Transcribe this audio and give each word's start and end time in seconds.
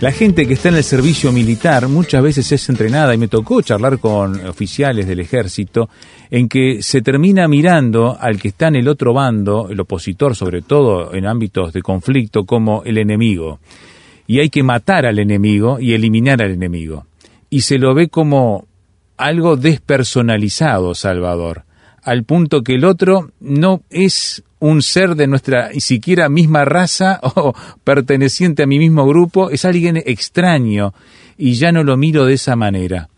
La 0.00 0.12
gente 0.12 0.46
que 0.46 0.54
está 0.54 0.68
en 0.68 0.76
el 0.76 0.84
servicio 0.84 1.32
militar 1.32 1.88
muchas 1.88 2.22
veces 2.22 2.52
es 2.52 2.68
entrenada 2.68 3.12
y 3.16 3.18
me 3.18 3.26
tocó 3.26 3.60
charlar 3.62 3.98
con 3.98 4.46
oficiales 4.46 5.08
del 5.08 5.18
ejército 5.18 5.88
en 6.30 6.48
que 6.48 6.84
se 6.84 7.02
termina 7.02 7.48
mirando 7.48 8.16
al 8.20 8.40
que 8.40 8.48
está 8.48 8.68
en 8.68 8.76
el 8.76 8.86
otro 8.86 9.12
bando, 9.12 9.68
el 9.68 9.80
opositor 9.80 10.36
sobre 10.36 10.62
todo 10.62 11.12
en 11.12 11.26
ámbitos 11.26 11.72
de 11.72 11.82
conflicto, 11.82 12.46
como 12.46 12.84
el 12.84 12.96
enemigo. 12.96 13.58
Y 14.28 14.38
hay 14.38 14.50
que 14.50 14.62
matar 14.62 15.04
al 15.04 15.18
enemigo 15.18 15.80
y 15.80 15.94
eliminar 15.94 16.42
al 16.42 16.52
enemigo. 16.52 17.06
Y 17.50 17.62
se 17.62 17.78
lo 17.78 17.92
ve 17.92 18.08
como 18.08 18.68
algo 19.16 19.56
despersonalizado, 19.56 20.94
Salvador, 20.94 21.64
al 22.04 22.22
punto 22.22 22.62
que 22.62 22.74
el 22.76 22.84
otro 22.84 23.32
no 23.40 23.82
es 23.90 24.44
un 24.60 24.82
ser 24.82 25.14
de 25.14 25.26
nuestra 25.26 25.70
siquiera 25.78 26.28
misma 26.28 26.64
raza 26.64 27.20
o 27.34 27.54
perteneciente 27.84 28.62
a 28.62 28.66
mi 28.66 28.78
mismo 28.78 29.06
grupo, 29.06 29.50
es 29.50 29.64
alguien 29.64 29.96
extraño 29.96 30.94
y 31.36 31.54
ya 31.54 31.72
no 31.72 31.84
lo 31.84 31.96
miro 31.96 32.24
de 32.26 32.34
esa 32.34 32.56
manera. 32.56 33.08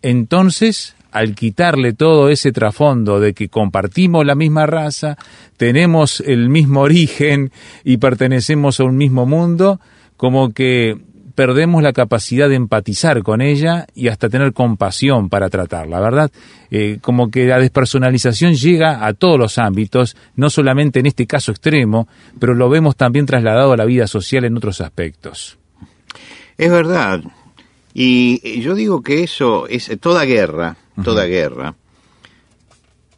Entonces, 0.00 0.94
al 1.10 1.34
quitarle 1.34 1.92
todo 1.92 2.28
ese 2.28 2.52
trasfondo 2.52 3.20
de 3.20 3.34
que 3.34 3.48
compartimos 3.48 4.24
la 4.24 4.34
misma 4.34 4.66
raza, 4.66 5.16
tenemos 5.56 6.20
el 6.20 6.48
mismo 6.48 6.80
origen 6.80 7.50
y 7.84 7.96
pertenecemos 7.96 8.80
a 8.80 8.84
un 8.84 8.96
mismo 8.96 9.26
mundo, 9.26 9.80
como 10.16 10.52
que 10.52 10.96
perdemos 11.38 11.84
la 11.84 11.92
capacidad 11.92 12.48
de 12.48 12.56
empatizar 12.56 13.22
con 13.22 13.40
ella 13.40 13.86
y 13.94 14.08
hasta 14.08 14.28
tener 14.28 14.52
compasión 14.52 15.28
para 15.28 15.48
tratarla, 15.48 16.00
¿verdad? 16.00 16.32
Eh, 16.72 16.98
como 17.00 17.30
que 17.30 17.46
la 17.46 17.60
despersonalización 17.60 18.54
llega 18.54 19.06
a 19.06 19.14
todos 19.14 19.38
los 19.38 19.56
ámbitos, 19.56 20.16
no 20.34 20.50
solamente 20.50 20.98
en 20.98 21.06
este 21.06 21.28
caso 21.28 21.52
extremo, 21.52 22.08
pero 22.40 22.56
lo 22.56 22.68
vemos 22.68 22.96
también 22.96 23.24
trasladado 23.24 23.72
a 23.72 23.76
la 23.76 23.84
vida 23.84 24.08
social 24.08 24.46
en 24.46 24.56
otros 24.56 24.80
aspectos. 24.80 25.58
Es 26.56 26.72
verdad. 26.72 27.22
Y 27.94 28.60
yo 28.60 28.74
digo 28.74 29.02
que 29.02 29.22
eso 29.22 29.68
es 29.68 29.92
toda 30.00 30.24
guerra, 30.24 30.76
toda 31.04 31.24
guerra, 31.26 31.76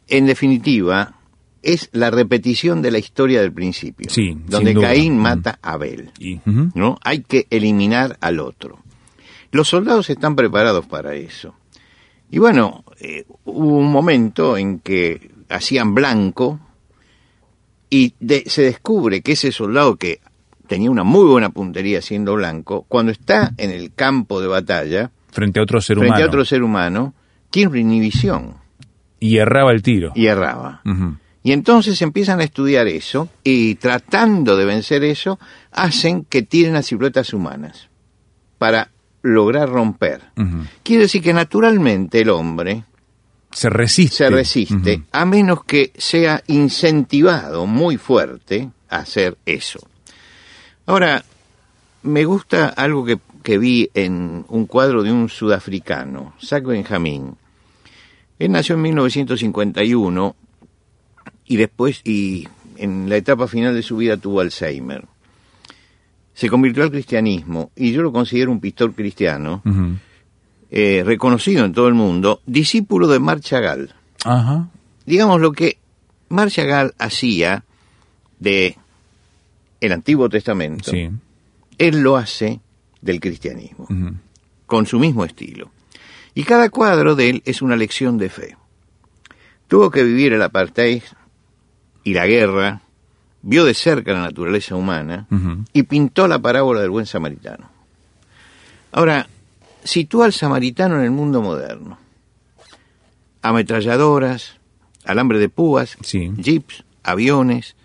en 0.07 0.27
definitiva, 0.27 1.15
es 1.63 1.89
la 1.93 2.09
repetición 2.11 2.81
de 2.81 2.91
la 2.91 2.97
historia 2.97 3.41
del 3.41 3.51
principio, 3.53 4.09
Sí, 4.09 4.35
donde. 4.47 4.73
Caín 4.73 5.17
mata 5.17 5.59
a 5.61 5.73
Abel. 5.73 6.11
Y. 6.19 6.39
¿no? 6.45 6.97
Hay 7.03 7.21
que 7.21 7.45
eliminar 7.49 8.17
al 8.21 8.39
otro. 8.39 8.79
Los 9.51 9.67
soldados 9.69 10.09
están 10.09 10.35
preparados 10.35 10.85
para 10.87 11.13
eso. 11.15 11.53
Y 12.31 12.39
bueno, 12.39 12.83
eh, 12.99 13.25
hubo 13.45 13.77
un 13.77 13.91
momento 13.91 14.55
en 14.57 14.79
que 14.79 15.31
hacían 15.49 15.93
blanco 15.93 16.59
y 17.89 18.13
de- 18.19 18.43
se 18.47 18.63
descubre 18.63 19.21
que 19.21 19.33
ese 19.33 19.51
soldado 19.51 19.97
que 19.97 20.21
tenía 20.67 20.89
una 20.89 21.03
muy 21.03 21.25
buena 21.25 21.49
puntería 21.49 22.01
siendo 22.01 22.35
blanco, 22.35 22.85
cuando 22.87 23.11
está 23.11 23.51
en 23.57 23.71
el 23.71 23.93
campo 23.93 24.39
de 24.39 24.47
batalla, 24.47 25.11
frente 25.31 25.59
a 25.59 25.63
otro 25.63 25.81
ser 25.81 25.97
frente 25.97 26.11
humano. 26.13 26.25
a 26.25 26.27
otro 26.27 26.45
ser 26.45 26.63
humano, 26.63 27.13
tiene 27.49 27.71
una 27.71 27.79
inhibición 27.81 28.55
Y 29.19 29.37
erraba 29.37 29.71
el 29.73 29.81
tiro. 29.81 30.13
y 30.15 30.27
erraba. 30.27 30.81
Y 31.43 31.53
entonces 31.53 32.01
empiezan 32.01 32.39
a 32.39 32.43
estudiar 32.43 32.87
eso 32.87 33.29
y 33.43 33.75
tratando 33.75 34.55
de 34.55 34.65
vencer 34.65 35.03
eso, 35.03 35.39
hacen 35.71 36.23
que 36.25 36.43
tiren 36.43 36.75
a 36.75 36.83
siluetas 36.83 37.33
humanas 37.33 37.89
para 38.59 38.91
lograr 39.23 39.69
romper. 39.69 40.21
Quiere 40.83 41.03
decir 41.03 41.21
que 41.21 41.33
naturalmente 41.33 42.21
el 42.21 42.29
hombre 42.29 42.83
Se 43.51 43.69
resiste. 43.69 44.17
se 44.17 44.29
resiste 44.29 45.03
a 45.11 45.25
menos 45.25 45.63
que 45.63 45.91
sea 45.97 46.43
incentivado 46.47 47.65
muy 47.65 47.97
fuerte 47.97 48.69
a 48.89 48.97
hacer 48.97 49.37
eso. 49.45 49.79
Ahora, 50.85 51.23
me 52.03 52.25
gusta 52.25 52.67
algo 52.69 53.03
que, 53.03 53.19
que 53.43 53.57
vi 53.57 53.89
en 53.93 54.45
un 54.47 54.65
cuadro 54.65 55.01
de 55.03 55.11
un 55.11 55.29
sudafricano, 55.29 56.33
Zach 56.43 56.63
Benjamin. 56.63 57.35
Él 58.37 58.51
nació 58.51 58.75
en 58.75 58.81
1951 58.81 60.35
y 61.51 61.57
después, 61.57 61.99
y 62.05 62.47
en 62.77 63.09
la 63.09 63.17
etapa 63.17 63.45
final 63.45 63.75
de 63.75 63.83
su 63.83 63.97
vida 63.97 64.15
tuvo 64.15 64.39
Alzheimer. 64.39 65.03
Se 66.33 66.47
convirtió 66.47 66.83
al 66.83 66.91
cristianismo 66.91 67.71
y 67.75 67.91
yo 67.91 68.01
lo 68.01 68.13
considero 68.13 68.51
un 68.51 68.61
pistor 68.61 68.93
cristiano, 68.93 69.61
eh, 70.71 71.03
reconocido 71.05 71.65
en 71.65 71.73
todo 71.73 71.89
el 71.89 71.93
mundo, 71.93 72.41
discípulo 72.45 73.09
de 73.09 73.19
Marc 73.19 73.41
Chagall 73.41 73.93
Ajá. 74.23 74.69
digamos 75.05 75.41
lo 75.41 75.51
que 75.51 75.77
Marc 76.29 76.51
Chagall 76.51 76.93
hacía 76.97 77.65
de 78.39 78.77
el 79.81 79.91
Antiguo 79.91 80.29
Testamento, 80.29 80.89
Sí. 80.91 81.09
él 81.77 81.99
lo 81.99 82.15
hace 82.15 82.61
del 83.01 83.19
cristianismo, 83.19 83.87
con 84.67 84.85
su 84.85 84.99
mismo 84.99 85.25
estilo. 85.25 85.69
Y 86.33 86.43
cada 86.45 86.69
cuadro 86.69 87.15
de 87.15 87.29
él 87.29 87.41
es 87.45 87.61
una 87.61 87.75
lección 87.75 88.17
de 88.17 88.29
fe. 88.29 88.55
Tuvo 89.67 89.91
que 89.91 90.03
vivir 90.03 90.31
el 90.31 90.41
apartheid 90.41 91.01
y 92.03 92.13
la 92.13 92.25
guerra, 92.27 92.81
vio 93.43 93.65
de 93.65 93.73
cerca 93.73 94.13
la 94.13 94.21
naturaleza 94.21 94.75
humana 94.75 95.27
y 95.73 95.83
pintó 95.83 96.27
la 96.27 96.39
parábola 96.39 96.81
del 96.81 96.89
buen 96.89 97.05
samaritano. 97.05 97.69
Ahora, 98.91 99.27
sitúa 99.83 100.25
al 100.25 100.33
samaritano 100.33 100.97
en 100.97 101.03
el 101.03 101.11
mundo 101.11 101.41
moderno. 101.41 101.97
Ametralladoras, 103.41 104.57
alambre 105.05 105.39
de 105.39 105.49
púas, 105.49 105.97
Sí. 106.01 106.31
jeeps, 106.37 106.83
aviones, 107.03 107.75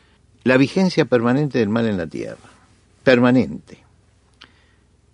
la 0.44 0.56
vigencia 0.58 1.04
permanente 1.06 1.58
del 1.58 1.68
mal 1.68 1.86
en 1.86 1.96
la 1.96 2.06
tierra. 2.06 2.36
Permanente. 3.02 3.78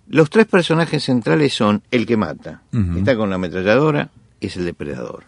Los 0.09 0.29
tres 0.31 0.47
personajes 0.47 1.05
centrales 1.05 1.55
son 1.55 1.83
el 1.91 2.07
que 2.07 2.17
mata, 2.17 2.62
Ujú. 2.73 2.99
está 2.99 3.17
con 3.17 3.31
la 3.31 3.37
ametralladora, 3.37 4.11
es 4.41 4.57
el 4.57 4.65
depredador. 4.65 5.25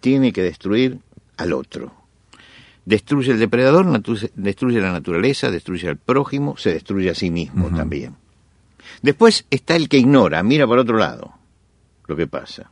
Tiene 0.00 0.32
que 0.32 0.42
destruir 0.42 0.98
al 1.36 1.52
otro. 1.52 1.92
Destruye 2.84 3.32
el 3.32 3.38
depredador, 3.38 3.86
destruye 4.34 4.80
la 4.80 4.92
naturaleza, 4.92 5.50
destruye 5.50 5.88
al 5.88 5.96
prójimo, 5.98 6.56
se 6.56 6.72
destruye 6.72 7.10
a 7.10 7.14
sí 7.14 7.30
mismo 7.30 7.68
también. 7.76 8.16
Después 9.02 9.44
está 9.50 9.76
el 9.76 9.88
que 9.88 9.98
ignora, 9.98 10.42
mira 10.42 10.66
para 10.66 10.80
otro 10.82 10.96
lado 10.96 11.34
lo 12.06 12.16
que 12.16 12.26
pasa. 12.26 12.70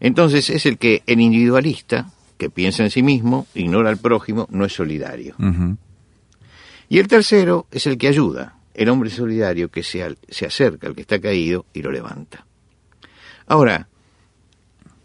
Entonces 0.00 0.48
es 0.50 0.64
el 0.66 0.78
que, 0.78 1.02
el 1.06 1.20
individualista, 1.20 2.10
que 2.38 2.48
piensa 2.50 2.82
en 2.82 2.90
sí 2.90 3.02
mismo, 3.02 3.46
ignora 3.54 3.90
al 3.90 3.98
prójimo, 3.98 4.48
no 4.50 4.64
es 4.64 4.72
solidario. 4.72 5.34
Y 6.88 6.98
el 6.98 7.08
tercero 7.08 7.66
es 7.70 7.86
el 7.86 7.98
que 7.98 8.08
ayuda, 8.08 8.56
el 8.74 8.88
hombre 8.88 9.10
solidario 9.10 9.68
que 9.70 9.82
se, 9.82 10.02
al- 10.02 10.18
se 10.28 10.46
acerca 10.46 10.86
al 10.86 10.94
que 10.94 11.02
está 11.02 11.20
caído 11.20 11.66
y 11.72 11.82
lo 11.82 11.90
levanta. 11.92 12.46
Ahora, 13.46 13.88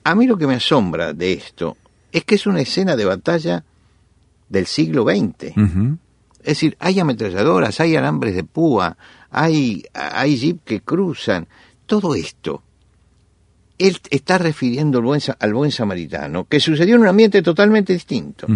a 0.03 0.15
mí 0.15 0.25
lo 0.27 0.37
que 0.37 0.47
me 0.47 0.55
asombra 0.55 1.13
de 1.13 1.33
esto 1.33 1.75
es 2.11 2.23
que 2.23 2.35
es 2.35 2.47
una 2.47 2.61
escena 2.61 2.95
de 2.95 3.05
batalla 3.05 3.63
del 4.49 4.65
siglo 4.65 5.03
XX. 5.03 5.55
Es 6.39 6.45
decir, 6.45 6.77
hay 6.79 6.99
ametralladoras, 6.99 7.79
hay 7.79 7.95
alambres 7.95 8.35
de 8.35 8.43
púa, 8.43 8.97
hay, 9.29 9.83
hay 9.93 10.37
jeep 10.37 10.63
que 10.63 10.81
cruzan, 10.81 11.47
todo 11.85 12.15
esto. 12.15 12.63
Él 13.77 13.97
está 14.09 14.37
refiriendo 14.37 14.99
al 14.99 15.03
buen, 15.03 15.21
al 15.39 15.53
buen 15.53 15.71
samaritano, 15.71 16.45
que 16.45 16.59
sucedió 16.59 16.95
en 16.95 17.01
un 17.01 17.07
ambiente 17.07 17.41
totalmente 17.41 17.93
distinto 17.93 18.47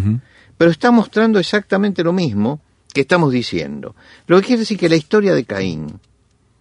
pero 0.62 0.70
está 0.70 0.92
mostrando 0.92 1.40
exactamente 1.40 2.04
lo 2.04 2.14
mismo 2.14 2.62
que 2.94 3.02
estamos 3.02 3.32
diciendo. 3.32 3.96
Lo 4.28 4.40
que 4.40 4.46
quiere 4.46 4.60
decir 4.60 4.78
que 4.78 4.90
la 4.90 4.96
historia 4.96 5.34
de 5.34 5.44
Caín 5.44 6.00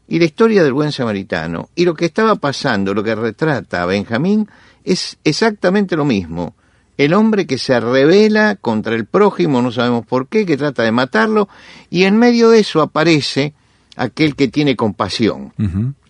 y 0.08 0.18
la 0.18 0.24
historia 0.24 0.62
del 0.62 0.72
buen 0.72 0.90
samaritano 0.90 1.68
y 1.74 1.84
lo 1.84 1.92
que 1.92 2.06
estaba 2.06 2.36
pasando, 2.36 2.94
lo 2.94 3.04
que 3.04 3.14
retrata 3.14 3.84
Benjamín, 3.84 4.48
es 4.84 5.18
exactamente 5.22 5.96
lo 5.96 6.06
mismo. 6.06 6.54
El 7.00 7.14
hombre 7.14 7.46
que 7.46 7.56
se 7.56 7.80
revela 7.80 8.56
contra 8.56 8.94
el 8.94 9.06
prójimo, 9.06 9.62
no 9.62 9.72
sabemos 9.72 10.04
por 10.04 10.28
qué, 10.28 10.44
que 10.44 10.58
trata 10.58 10.82
de 10.82 10.92
matarlo, 10.92 11.48
y 11.88 12.04
en 12.04 12.18
medio 12.18 12.50
de 12.50 12.60
eso 12.60 12.82
aparece 12.82 13.54
aquel 13.96 14.36
que 14.36 14.48
tiene 14.48 14.76
compasión, 14.76 15.54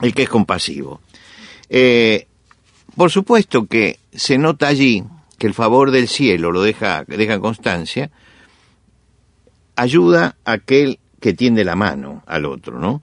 el 0.00 0.12
que 0.12 0.24
es 0.24 0.28
compasivo. 0.28 1.00
Eh, 1.68 2.26
por 2.96 3.12
supuesto 3.12 3.66
que 3.66 4.00
se 4.12 4.36
nota 4.36 4.66
allí 4.66 5.04
que 5.38 5.46
el 5.46 5.54
favor 5.54 5.92
del 5.92 6.08
cielo 6.08 6.50
lo 6.50 6.60
deja, 6.60 7.04
deja 7.06 7.38
constancia, 7.38 8.10
ayuda 9.76 10.38
a 10.44 10.54
aquel 10.54 10.98
que 11.20 11.34
tiende 11.34 11.62
la 11.62 11.76
mano 11.76 12.24
al 12.26 12.46
otro, 12.46 12.80
¿no? 12.80 13.00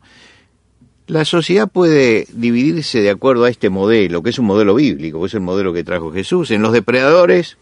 La 1.05 1.23
sociedad 1.23 1.69
puede 1.71 2.27
dividirse 2.33 2.99
de 2.99 3.11
acuerdo 3.11 3.45
a 3.45 3.49
este 3.49 3.69
modelo, 3.69 4.21
que 4.23 4.31
es 4.31 4.39
un 4.39 4.45
modelo 4.45 4.75
bíblico, 4.75 5.21
que 5.21 5.27
es 5.27 5.33
el 5.35 5.39
modelo 5.39 5.71
que 5.71 5.85
trajo 5.85 6.11
Jesús, 6.11 6.51
en 6.51 6.61
los 6.61 6.73
depredadores, 6.73 7.57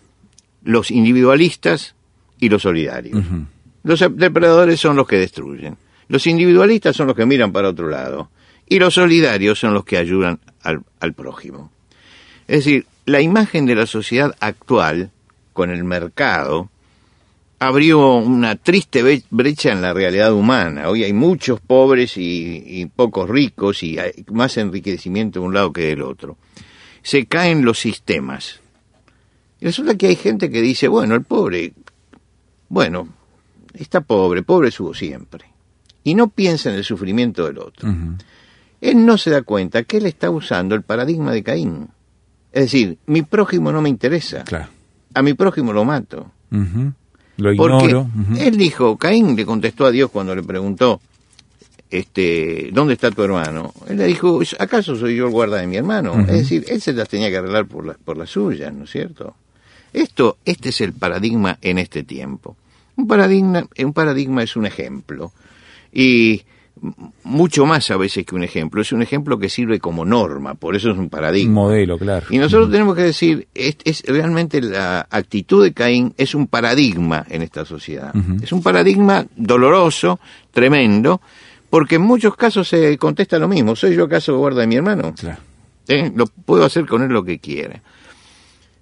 los 0.65 0.91
individualistas 0.91 1.95
y 2.39 2.49
los 2.49 2.63
solidarios. 2.63 3.23
Los 3.83 3.99
depredadores 3.99 4.79
son 4.79 4.97
los 4.97 5.07
que 5.07 5.17
destruyen. 5.17 5.77
Los 6.09 6.27
individualistas 6.27 6.95
son 6.95 7.07
los 7.07 7.15
que 7.15 7.25
miran 7.25 7.53
para 7.53 7.69
otro 7.69 7.87
lado. 7.87 8.29
Y 8.67 8.79
los 8.79 8.95
solidarios 8.95 9.57
son 9.57 9.73
los 9.73 9.85
que 9.85 9.97
ayudan 9.97 10.39
al, 10.61 10.81
al 10.99 11.13
prójimo. 11.13 11.71
Es 12.47 12.65
decir, 12.65 12.85
la 13.05 13.21
imagen 13.21 13.65
de 13.65 13.75
la 13.75 13.85
sociedad 13.85 14.35
actual, 14.39 15.11
con 15.53 15.69
el 15.69 15.83
mercado, 15.83 16.69
abrió 17.59 18.15
una 18.15 18.55
triste 18.55 19.23
brecha 19.29 19.71
en 19.71 19.81
la 19.81 19.93
realidad 19.93 20.33
humana. 20.33 20.89
Hoy 20.89 21.03
hay 21.03 21.13
muchos 21.13 21.59
pobres 21.59 22.13
y, 22.17 22.85
pocos 22.95 23.29
ricos 23.29 23.83
y 23.83 23.97
hay 23.97 24.25
más 24.31 24.57
enriquecimiento 24.57 25.39
de 25.39 25.45
un 25.45 25.53
lado 25.53 25.73
que 25.73 25.87
del 25.87 26.01
otro. 26.01 26.37
Se 27.01 27.25
caen 27.25 27.63
los 27.63 27.79
sistemas. 27.79 28.59
Y 29.65 29.69
resulta 29.69 29.95
que 29.95 30.05
hay 30.05 30.15
gente 30.15 30.51
que 30.51 30.61
dice, 30.61 30.87
bueno, 30.87 31.15
el 31.15 31.23
pobre, 31.23 31.73
bueno, 32.69 33.07
está 33.73 34.01
pobre, 34.01 34.43
pobre 34.43 34.69
subo 34.69 34.93
siempre. 34.93 35.45
Y 36.03 36.13
no 36.13 36.27
piensa 36.27 36.69
en 36.69 36.75
el 36.75 36.83
sufrimiento 36.83 37.47
del 37.47 37.57
otro. 37.57 37.91
Él 38.79 39.03
no 39.03 39.17
se 39.17 39.31
da 39.31 39.41
cuenta 39.41 39.81
que 39.81 39.97
él 39.97 40.05
está 40.05 40.29
usando 40.29 40.75
el 40.75 40.83
paradigma 40.83 41.31
de 41.31 41.41
Caín. 41.41 41.87
Es 42.51 42.65
decir, 42.65 42.99
mi 43.07 43.23
prójimo 43.23 43.71
no 43.71 43.81
me 43.81 43.89
interesa. 43.89 44.43
A 45.15 45.23
mi 45.23 45.33
prójimo 45.33 45.73
lo 45.73 45.83
mato. 45.83 46.31
Lo 47.37 47.51
ignoro. 47.51 48.07
Él 48.37 48.57
dijo, 48.57 48.97
Caín 48.97 49.35
le 49.35 49.47
contestó 49.47 49.87
a 49.87 49.91
Dios 49.91 50.11
cuando 50.11 50.35
le 50.35 50.43
preguntó, 50.43 51.01
este, 51.89 52.69
¿dónde 52.71 52.93
está 52.93 53.09
tu 53.09 53.23
hermano? 53.23 53.73
Él 53.87 53.97
le 53.97 54.05
dijo, 54.05 54.41
¿acaso 54.59 54.95
soy 54.95 55.15
yo 55.15 55.25
el 55.25 55.31
guarda 55.31 55.57
de 55.57 55.65
mi 55.65 55.77
hermano? 55.77 56.19
Es 56.19 56.27
decir, 56.33 56.65
él 56.67 56.79
se 56.81 56.93
las 56.93 57.09
tenía 57.09 57.31
que 57.31 57.37
arreglar 57.37 57.65
por, 57.65 57.83
la, 57.83 57.95
por 57.95 58.15
las 58.15 58.29
suyas, 58.29 58.71
¿no 58.71 58.83
es 58.83 58.91
cierto? 58.91 59.35
Esto, 59.95 60.37
este 60.45 60.69
es 60.69 60.81
el 60.81 60.93
paradigma 60.93 61.57
en 61.61 61.77
este 61.77 62.03
tiempo. 62.03 62.55
Un 62.97 63.07
paradigma, 63.07 63.65
un 63.77 63.93
paradigma 63.93 64.43
es 64.43 64.55
un 64.55 64.65
ejemplo. 64.65 65.31
Y 65.93 66.41
mucho 67.23 67.65
más 67.65 67.89
a 67.91 67.97
veces 67.97 68.25
que 68.25 68.35
un 68.35 68.43
ejemplo. 68.43 68.81
Es 68.81 68.91
un 68.91 69.01
ejemplo 69.01 69.39
que 69.39 69.49
sirve 69.49 69.79
como 69.79 70.05
norma, 70.05 70.55
por 70.55 70.75
eso 70.75 70.91
es 70.91 70.97
un 70.97 71.09
paradigma. 71.09 71.61
Un 71.61 71.67
modelo, 71.67 71.97
claro. 71.97 72.25
Y 72.29 72.37
nosotros 72.37 72.69
tenemos 72.69 72.95
que 72.95 73.03
decir, 73.03 73.47
es, 73.55 73.77
es, 73.85 74.03
realmente 74.05 74.61
la 74.61 75.07
actitud 75.09 75.63
de 75.63 75.73
Caín 75.73 76.13
es 76.17 76.35
un 76.35 76.47
paradigma 76.47 77.25
en 77.29 77.41
esta 77.41 77.65
sociedad. 77.65 78.13
Es 78.41 78.51
un 78.51 78.61
paradigma 78.61 79.25
doloroso, 79.35 80.19
tremendo, 80.51 81.21
porque 81.69 81.95
en 81.95 82.01
muchos 82.01 82.35
casos 82.35 82.67
se 82.67 82.97
contesta 82.97 83.39
lo 83.39 83.47
mismo. 83.47 83.75
¿Soy 83.75 83.95
yo 83.95 84.05
acaso 84.05 84.37
guarda 84.37 84.61
de 84.61 84.67
mi 84.67 84.75
hermano? 84.75 85.13
Claro. 85.17 85.39
¿Eh? 85.87 86.11
Lo 86.13 86.25
puedo 86.25 86.65
hacer 86.65 86.85
con 86.85 87.03
él 87.03 87.09
lo 87.09 87.23
que 87.23 87.39
quiera. 87.39 87.81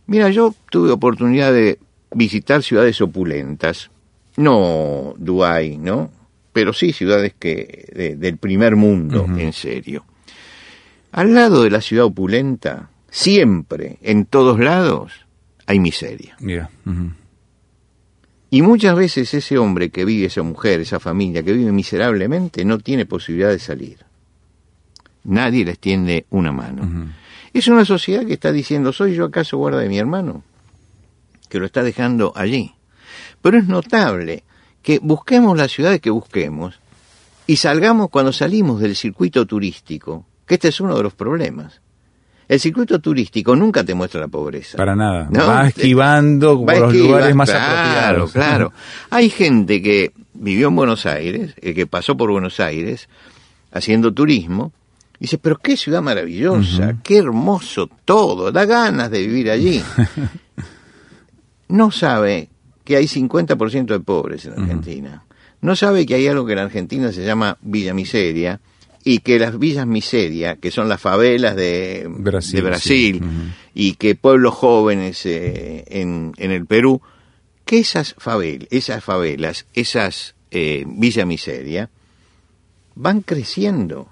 Mira, 0.08 0.30
yo 0.30 0.54
tuve 0.70 0.92
oportunidad 0.92 1.54
de 1.54 1.80
visitar 2.14 2.62
ciudades 2.62 3.00
opulentas, 3.02 3.90
no 4.36 5.14
Dubái, 5.18 5.78
¿no? 5.78 6.12
pero 6.54 6.72
sí 6.72 6.94
ciudades 6.94 7.34
que 7.38 8.16
del 8.18 8.38
primer 8.38 8.76
mundo, 8.76 9.26
en 9.38 9.52
serio. 9.52 10.06
Al 11.12 11.34
lado 11.34 11.64
de 11.64 11.72
la 11.72 11.82
ciudad 11.82 12.06
opulenta, 12.06 12.90
siempre, 13.10 13.98
en 14.02 14.26
todos 14.26 14.60
lados, 14.60 15.12
hay 15.66 15.80
miseria. 15.80 16.38
Y 18.52 18.62
muchas 18.62 18.96
veces 18.96 19.34
ese 19.34 19.58
hombre 19.58 19.90
que 19.90 20.06
vive, 20.06 20.28
esa 20.28 20.44
mujer, 20.44 20.80
esa 20.80 21.00
familia 21.00 21.42
que 21.42 21.54
vive 21.54 21.72
miserablemente, 21.72 22.64
no 22.64 22.78
tiene 22.78 23.08
posibilidad 23.08 23.50
de 23.50 23.60
salir. 23.60 23.98
Nadie 25.24 25.66
les 25.66 25.80
tiende 25.80 26.28
una 26.30 26.52
mano. 26.52 27.12
Es 27.54 27.68
una 27.68 27.86
sociedad 27.86 28.26
que 28.26 28.34
está 28.34 28.52
diciendo, 28.52 28.92
¿soy 28.92 29.16
yo 29.16 29.26
acaso 29.26 29.58
guarda 29.58 29.80
de 29.80 29.90
mi 29.90 30.00
hermano? 30.00 30.44
Que 31.50 31.60
lo 31.60 31.66
está 31.66 31.84
dejando 31.84 32.34
allí. 32.36 32.74
Pero 33.42 33.60
es 33.60 33.68
notable 33.68 34.44
que 34.82 35.00
busquemos 35.00 35.58
las 35.58 35.72
ciudades 35.72 36.02
que 36.02 36.10
busquemos 36.10 36.80
y 37.46 37.58
salgamos 37.58 38.10
cuando 38.10 38.34
salimos 38.34 38.80
del 38.82 38.96
circuito 38.96 39.46
turístico, 39.46 40.26
que 40.46 40.56
este 40.56 40.70
es 40.70 40.80
uno 40.82 40.96
de 40.98 41.04
los 41.04 41.14
problemas. 41.14 41.82
El 42.48 42.60
circuito 42.60 43.00
turístico 43.00 43.56
nunca 43.56 43.84
te 43.84 43.94
muestra 43.94 44.22
la 44.22 44.28
pobreza. 44.28 44.78
Para 44.78 44.96
nada. 44.96 45.30
Va 45.32 45.68
esquivando 45.68 46.60
por 46.66 46.78
los 46.78 46.94
lugares 46.94 47.36
más 47.36 47.50
claro, 47.50 48.28
Claro, 48.28 48.74
Hay 49.10 49.30
gente 49.30 49.82
que 49.82 50.12
vivió 50.34 50.68
en 50.68 50.76
Buenos 50.76 51.06
Aires, 51.06 51.54
eh, 51.62 51.74
que 51.74 51.88
pasó 51.88 52.18
por 52.18 52.32
Buenos 52.32 52.60
Aires 52.60 53.08
haciendo 53.72 54.14
turismo, 54.14 54.72
dice, 55.20 55.38
pero 55.38 55.58
qué 55.58 55.78
ciudad 55.78 56.02
maravillosa, 56.02 56.98
qué 57.04 57.18
hermoso 57.18 57.90
todo, 58.06 58.52
da 58.52 58.66
ganas 58.66 59.10
de 59.12 59.20
vivir 59.26 59.50
allí. 59.50 59.82
no 61.70 61.92
sabe 61.92 62.50
que 62.84 62.98
hay 62.98 63.06
50% 63.06 63.86
de 63.86 64.00
pobres 64.00 64.46
en 64.46 64.54
Argentina. 64.54 65.24
No 65.62 65.76
sabe 65.76 66.06
que 66.06 66.16
hay 66.16 66.28
algo 66.28 66.46
que 66.46 66.54
en 66.54 66.60
Argentina 66.60 67.12
se 67.12 67.26
llama 67.26 67.58
Villa 67.62 67.94
Miseria 67.94 68.60
y 69.04 69.20
que 69.20 69.40
las 69.40 69.60
villas 69.60 69.86
miseria, 69.86 70.56
que 70.56 70.72
son 70.72 70.88
las 70.88 71.02
favelas 71.02 71.56
de 71.56 72.06
Brasil, 72.10 72.56
de 72.56 72.62
Brasil 72.62 73.22
y 73.74 73.96
que 73.96 74.16
pueblos 74.16 74.54
jóvenes 74.54 75.26
eh, 75.26 75.84
en, 75.88 76.34
en, 76.38 76.52
el 76.52 76.66
Perú, 76.66 77.02
que 77.66 77.80
esas 77.80 78.16
favelas, 78.18 78.68
esas 78.72 79.04
favelas, 79.04 79.66
esas 79.74 80.36
eh, 80.52 80.86
villas 80.88 81.28
miseria, 81.28 81.90
van 82.96 83.22
creciendo. 83.22 84.10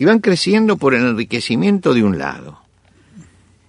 Y 0.00 0.06
van 0.06 0.20
creciendo 0.20 0.78
por 0.78 0.94
el 0.94 1.04
enriquecimiento 1.04 1.92
de 1.92 2.02
un 2.02 2.16
lado. 2.16 2.58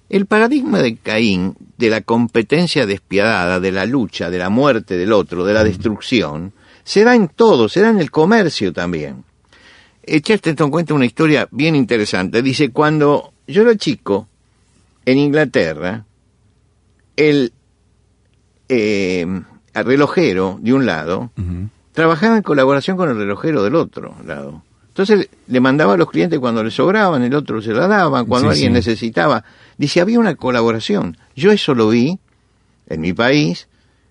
El 0.08 0.28
paradigma 0.28 0.82
de 0.82 0.96
Caín, 0.96 1.58
de 1.78 1.90
la 1.90 2.00
competencia 2.00 2.86
despiadada, 2.86 3.60
de 3.60 3.74
la 3.74 3.86
lucha, 3.86 4.30
de 4.30 4.38
la 4.38 4.50
muerte 4.50 4.98
del 4.98 5.12
otro, 5.12 5.44
de 5.44 5.54
la 5.54 5.66
destrucción, 5.66 6.54
se 6.86 7.04
da 7.04 7.16
en 7.16 7.28
todo, 7.28 7.68
se 7.68 7.82
da 7.82 7.90
en 7.90 8.00
el 8.00 8.12
comercio 8.12 8.72
también. 8.72 9.26
Eh, 10.04 10.22
Chesterton 10.22 10.72
cuenta 10.72 10.94
una 10.94 11.06
historia 11.06 11.50
bien 11.52 11.76
interesante. 11.76 12.42
Dice, 12.42 12.72
cuando 12.72 13.34
yo 13.46 13.64
era 13.64 13.76
chico, 13.76 14.30
en 15.04 15.18
Inglaterra, 15.18 16.06
el 17.18 17.52
eh, 18.70 19.26
relojero 19.74 20.60
de 20.62 20.72
un 20.72 20.86
lado 20.86 21.30
trabajaba 21.92 22.38
en 22.38 22.44
colaboración 22.44 22.96
con 22.96 23.10
el 23.10 23.18
relojero 23.18 23.64
del 23.64 23.76
otro 23.76 24.16
lado. 24.26 24.64
Entonces 25.02 25.30
le 25.48 25.60
mandaba 25.60 25.94
a 25.94 25.98
los 25.98 26.10
clientes 26.10 26.40
cuando 26.40 26.64
le 26.64 26.70
sobraban, 26.70 27.24
el 27.24 27.34
otro 27.34 27.60
se 27.60 27.74
la 27.74 27.88
daban, 27.88 28.28
cuando 28.28 28.52
alguien 28.52 28.74
necesitaba. 28.74 29.44
Dice, 29.78 30.00
había 30.00 30.20
una 30.20 30.36
colaboración. 30.36 31.18
Yo 31.36 31.52
eso 31.52 31.74
lo 31.74 31.90
vi 31.90 32.20
en 32.88 33.02
mi 33.02 33.14
país 33.14 33.68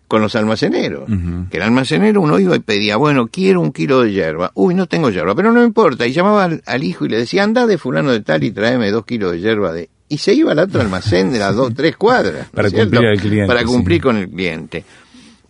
con 0.08 0.20
los 0.20 0.34
almaceneros. 0.34 1.08
Que 1.48 1.58
el 1.58 1.62
almacenero 1.62 2.20
uno 2.20 2.40
iba 2.40 2.56
y 2.56 2.58
pedía, 2.58 2.96
bueno, 2.96 3.28
quiero 3.28 3.60
un 3.60 3.70
kilo 3.70 4.02
de 4.02 4.10
hierba. 4.10 4.50
Uy, 4.54 4.74
no 4.74 4.88
tengo 4.88 5.10
hierba, 5.10 5.36
pero 5.36 5.52
no 5.52 5.62
importa. 5.62 6.08
Y 6.08 6.12
llamaba 6.12 6.50
al, 6.66 6.84
hijo 6.84 7.06
y 7.06 7.10
le 7.10 7.18
decía, 7.18 7.44
anda 7.44 7.68
de 7.68 7.78
fulano 7.78 8.10
de 8.10 8.20
tal 8.20 8.42
y 8.42 8.50
tráeme 8.50 8.90
dos 8.90 9.04
kilos 9.04 9.30
de 9.30 9.40
hierba 9.40 9.72
de... 9.72 9.90
Y 10.08 10.18
se 10.18 10.34
iba 10.34 10.50
al 10.50 10.58
otro 10.58 10.80
almacén 10.80 11.30
de 11.30 11.38
las 11.38 11.54
dos, 11.54 11.72
tres 11.72 11.96
cuadras. 11.96 12.48
Para 12.48 12.68
cumplir 12.68 13.06
al 13.06 13.20
cliente. 13.20 13.46
Para 13.46 13.64
cumplir 13.64 14.02
con 14.02 14.16
el 14.16 14.28
cliente. 14.28 14.84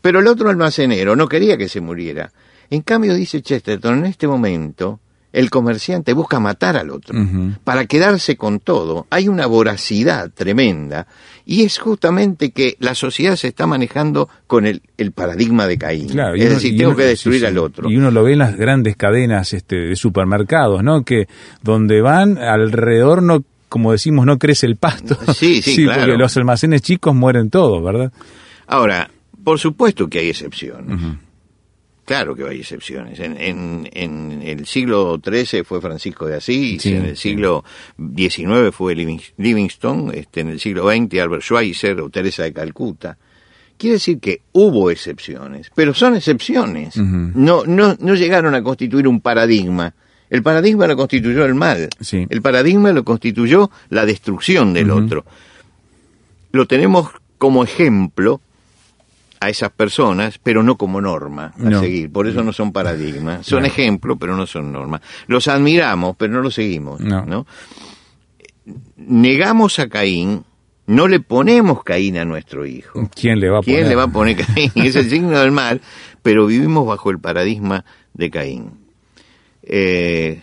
Pero 0.03 0.21
el 0.21 0.27
otro 0.27 0.51
almacenero 0.51 1.17
no 1.17 1.27
quería 1.27 1.57
que 1.57 1.71
se 1.71 1.81
muriera. 1.81 2.31
En 2.69 2.83
cambio, 2.83 3.15
dice 3.15 3.41
Chesterton, 3.41 4.01
en 4.01 4.07
este 4.07 4.29
momento, 4.29 5.01
el 5.33 5.51
comerciante 5.51 6.13
busca 6.13 6.41
matar 6.41 6.77
al 6.77 6.91
otro 6.91 7.15
para 7.65 7.87
quedarse 7.87 8.37
con 8.37 8.61
todo. 8.61 9.07
Hay 9.11 9.29
una 9.29 9.47
voracidad 9.47 10.31
tremenda 10.33 11.07
y 11.45 11.65
es 11.65 11.79
justamente 11.79 12.51
que 12.51 12.77
la 12.79 12.95
sociedad 12.95 13.37
se 13.37 13.49
está 13.49 13.67
manejando 13.67 14.29
con 14.47 14.67
el, 14.67 14.83
paradigma 15.15 15.67
de 15.67 15.79
Caín. 15.79 16.19
es 16.37 16.51
decir, 16.51 16.77
tengo 16.77 16.97
que 16.97 17.05
destruir 17.05 17.47
al 17.47 17.59
otro. 17.59 17.91
Y 17.91 17.97
uno 17.97 18.11
lo 18.11 18.25
ve 18.25 18.33
en 18.33 18.41
las 18.41 18.57
grandes 18.57 18.97
cadenas 18.97 19.53
este, 19.53 19.77
de 19.77 19.97
supermercados, 19.97 20.83
¿no? 20.83 21.05
Que 21.05 21.27
donde 21.63 22.01
van 22.01 22.39
alrededor 22.39 23.23
no 23.23 23.45
como 23.69 23.93
decimos, 23.93 24.27
no 24.27 24.37
crece 24.37 24.67
el 24.67 24.77
pasto. 24.77 25.17
Sí, 25.35 25.63
sí, 25.63 25.85
claro. 25.85 26.01
porque 26.01 26.19
los 26.19 26.37
almacenes 26.37 26.83
chicos 26.83 27.15
mueren 27.15 27.51
todos, 27.51 27.83
¿verdad? 27.83 28.13
Ahora, 28.67 29.09
por 29.45 29.59
supuesto 29.59 30.09
que 30.09 30.19
hay 30.19 30.29
excepciones. 30.29 30.99
Claro 32.11 32.35
que 32.35 32.43
hay 32.43 32.59
excepciones. 32.59 33.21
En, 33.21 33.37
en, 33.93 34.43
el 34.43 34.67
siglo 34.67 35.21
XIII 35.25 35.63
fue 35.63 35.81
Francisco 35.81 36.27
de 36.27 36.39
Asís, 36.39 36.85
en 36.87 37.05
el 37.05 37.17
siglo 37.17 37.63
XIX 37.97 38.73
fue 38.73 38.97
Livingstone, 38.97 40.19
este, 40.19 40.41
en 40.41 40.49
el 40.49 40.59
siglo 40.59 40.91
XX 40.91 41.21
Albert 41.21 41.45
Schweitzer 41.45 42.01
o 42.01 42.11
Teresa 42.11 42.43
de 42.43 42.53
Calcuta. 42.53 43.17
Quiere 43.79 43.93
decir 43.93 44.19
que 44.19 44.41
hubo 44.51 44.91
excepciones, 44.91 45.71
pero 45.73 45.95
son 45.95 46.17
excepciones. 46.17 46.97
no, 46.97 47.65
no, 47.65 47.97
no 48.01 48.15
llegaron 48.17 48.57
a 48.57 48.63
constituir 48.65 49.07
un 49.07 49.21
paradigma. 49.21 49.95
El 50.31 50.43
paradigma 50.43 50.89
lo 50.89 50.97
constituyó 50.97 51.45
el 51.45 51.55
mal. 51.55 51.89
El 52.11 52.43
paradigma 52.43 52.91
lo 52.91 53.05
constituyó 53.05 53.71
la 53.89 54.05
destrucción 54.05 54.73
del 54.73 54.91
otro. 54.91 55.25
Lo 56.51 56.67
tenemos 56.67 57.09
como 57.39 57.63
ejemplo 57.63 58.41
a 59.41 59.49
esas 59.49 59.71
personas, 59.71 60.39
pero 60.43 60.63
no 60.63 60.77
como 60.77 61.01
norma 61.01 61.55
a 61.59 61.63
No. 61.71 61.81
seguir. 61.81 62.13
Por 62.13 62.27
eso 62.27 62.43
no 62.45 62.53
son 62.53 62.73
paradigmas. 62.73 63.47
Son 63.47 63.61
Claro. 63.61 63.73
ejemplos, 63.73 64.17
pero 64.21 64.37
no 64.37 64.47
son 64.47 64.71
normas. 64.71 65.01
Los 65.29 65.49
admiramos, 65.49 66.15
pero 66.17 66.35
no 66.35 66.43
los 66.43 66.55
seguimos. 66.55 67.01
No. 67.01 67.25
¿no? 67.25 67.47
Negamos 68.97 69.79
a 69.79 69.89
Caín, 69.89 70.45
no 70.87 71.09
le 71.09 71.21
ponemos 71.21 71.83
Caín 71.83 72.19
a 72.19 72.25
nuestro 72.25 72.67
hijo. 72.67 73.09
¿Quién 73.15 73.41
le 73.41 73.49
va 73.49 73.59
a 73.59 73.63
¿Quién 73.63 73.77
poner? 73.79 73.89
le 73.89 73.97
va 73.97 74.03
a 74.05 74.09
poner 74.09 74.37
Caín? 74.37 74.71
Es 74.77 74.97
el 74.97 75.09
signo 75.09 75.31
del 75.39 75.53
mal, 75.53 75.81
pero 76.23 76.47
vivimos 76.47 76.87
bajo 76.87 77.11
el 77.11 77.19
paradigma 77.19 77.85
de 78.13 78.31
Caín. 78.31 78.71
Eh, 79.63 80.43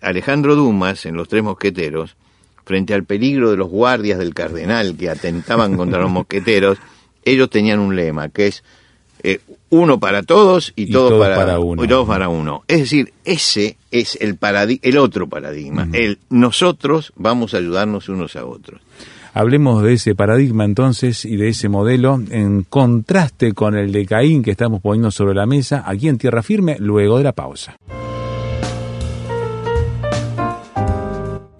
Alejandro 0.00 0.54
Dumas, 0.54 1.06
en 1.06 1.16
Los 1.16 1.28
Tres 1.28 1.42
Mosqueteros, 1.42 2.16
frente 2.64 2.92
al 2.92 3.04
peligro 3.04 3.50
de 3.50 3.56
los 3.56 3.68
guardias 3.68 4.18
del 4.18 4.34
cardenal 4.34 4.96
que 4.96 5.08
atentaban 5.08 5.76
contra 5.76 6.00
los 6.02 6.10
mosqueteros, 6.10 6.78
ellos 7.24 7.50
tenían 7.50 7.80
un 7.80 7.96
lema 7.96 8.28
que 8.28 8.48
es 8.48 8.64
eh, 9.22 9.40
uno 9.70 9.98
para 9.98 10.22
todos 10.22 10.72
y, 10.76 10.84
Y 10.84 10.90
todos, 10.90 11.10
todos 11.10 11.22
para, 11.22 11.36
para 11.36 11.58
uno. 11.58 11.84
y 11.84 11.88
todos 11.88 12.06
para 12.06 12.28
uno. 12.28 12.62
Es 12.68 12.80
decir, 12.80 13.12
ese 13.24 13.76
es 13.90 14.16
el, 14.20 14.38
el 14.82 14.98
otro 14.98 15.28
paradigma. 15.28 15.88
El 15.92 16.18
nosotros 16.30 17.12
vamos 17.16 17.54
a 17.54 17.58
ayudarnos 17.58 18.08
unos 18.08 18.36
a 18.36 18.44
otros. 18.44 18.80
Hablemos 19.34 19.82
de 19.82 19.92
ese 19.92 20.14
paradigma 20.14 20.64
entonces 20.64 21.24
y 21.24 21.36
de 21.36 21.48
ese 21.50 21.68
modelo 21.68 22.20
en 22.30 22.62
contraste 22.62 23.52
con 23.52 23.76
el 23.76 23.92
de 23.92 24.06
Caín 24.06 24.42
que 24.42 24.50
estamos 24.50 24.80
poniendo 24.80 25.10
sobre 25.10 25.34
la 25.34 25.46
mesa 25.46 25.84
aquí 25.86 26.08
en 26.08 26.18
Tierra 26.18 26.42
Firme 26.42 26.76
luego 26.78 27.18
de 27.18 27.24
la 27.24 27.32
pausa. 27.32 27.76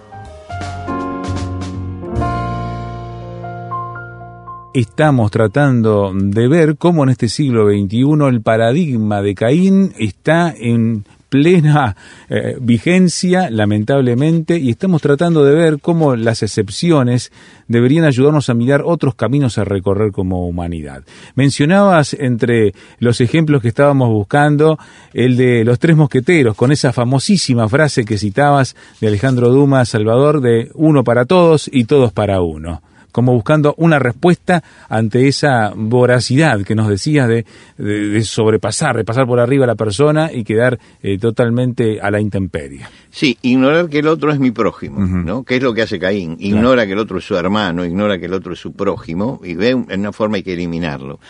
Estamos 4.72 5.30
tratando 5.30 6.10
de 6.14 6.48
ver 6.48 6.78
cómo 6.78 7.04
en 7.04 7.10
este 7.10 7.28
siglo 7.28 7.68
XXI 7.68 8.28
el 8.30 8.40
paradigma 8.40 9.20
de 9.20 9.34
Caín 9.34 9.92
está 9.98 10.54
en 10.56 11.04
plena 11.32 11.96
eh, 12.28 12.58
vigencia, 12.60 13.48
lamentablemente, 13.48 14.58
y 14.58 14.68
estamos 14.68 15.00
tratando 15.00 15.46
de 15.46 15.54
ver 15.54 15.80
cómo 15.80 16.14
las 16.14 16.42
excepciones 16.42 17.32
deberían 17.68 18.04
ayudarnos 18.04 18.50
a 18.50 18.54
mirar 18.54 18.82
otros 18.84 19.14
caminos 19.14 19.56
a 19.56 19.64
recorrer 19.64 20.12
como 20.12 20.46
humanidad. 20.46 21.04
Mencionabas 21.34 22.12
entre 22.12 22.74
los 22.98 23.22
ejemplos 23.22 23.62
que 23.62 23.68
estábamos 23.68 24.10
buscando 24.10 24.78
el 25.14 25.38
de 25.38 25.64
los 25.64 25.78
tres 25.78 25.96
mosqueteros, 25.96 26.54
con 26.54 26.70
esa 26.70 26.92
famosísima 26.92 27.66
frase 27.66 28.04
que 28.04 28.18
citabas 28.18 28.76
de 29.00 29.06
Alejandro 29.06 29.48
Dumas, 29.48 29.88
Salvador, 29.88 30.42
de 30.42 30.70
uno 30.74 31.02
para 31.02 31.24
todos 31.24 31.70
y 31.72 31.84
todos 31.84 32.12
para 32.12 32.42
uno 32.42 32.82
como 33.12 33.32
buscando 33.32 33.74
una 33.78 33.98
respuesta 33.98 34.64
ante 34.88 35.28
esa 35.28 35.72
voracidad 35.76 36.62
que 36.62 36.74
nos 36.74 36.88
decías 36.88 37.28
de, 37.28 37.44
de- 37.78 38.08
de 38.08 38.24
sobrepasar, 38.24 38.96
de 38.96 39.04
pasar 39.04 39.26
por 39.26 39.38
arriba 39.38 39.64
a 39.64 39.68
la 39.68 39.74
persona 39.74 40.30
y 40.32 40.42
quedar 40.44 40.78
eh, 41.02 41.18
totalmente 41.18 42.00
a 42.00 42.10
la 42.10 42.20
intemperie. 42.20 42.80
Sí, 43.10 43.38
ignorar 43.42 43.88
que 43.88 43.98
el 44.00 44.08
otro 44.08 44.32
es 44.32 44.38
mi 44.40 44.50
prójimo. 44.50 44.98
¿no? 45.00 45.44
¿Qué 45.44 45.56
es 45.56 45.62
lo 45.62 45.72
que 45.74 45.82
hace 45.82 45.98
Caín? 45.98 46.36
Ignora 46.40 46.86
que 46.86 46.92
el 46.92 46.98
otro 46.98 47.18
es 47.18 47.24
su 47.24 47.36
hermano, 47.36 47.84
ignora 47.84 48.18
que 48.18 48.26
el 48.26 48.32
otro 48.34 48.54
es 48.54 48.58
su 48.58 48.72
prójimo 48.72 49.40
y 49.44 49.54
ve 49.54 49.70
en 49.70 50.00
una 50.00 50.12
forma 50.12 50.36
hay 50.36 50.42
que 50.42 50.54
eliminarlo. 50.54 51.20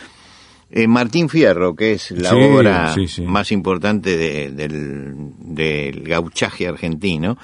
Eh, 0.70 0.86
Martín 0.86 1.28
Fierro, 1.28 1.74
que 1.74 1.92
es 1.92 2.12
la 2.12 2.30
Sí, 2.30 2.36
obra 2.36 2.94
sí, 2.94 3.06
sí. 3.06 3.22
más 3.22 3.52
importante 3.52 4.16
de- 4.16 4.50
del, 4.52 5.14
del 5.38 6.02
gauchaje 6.02 6.66
argentino, 6.66 7.36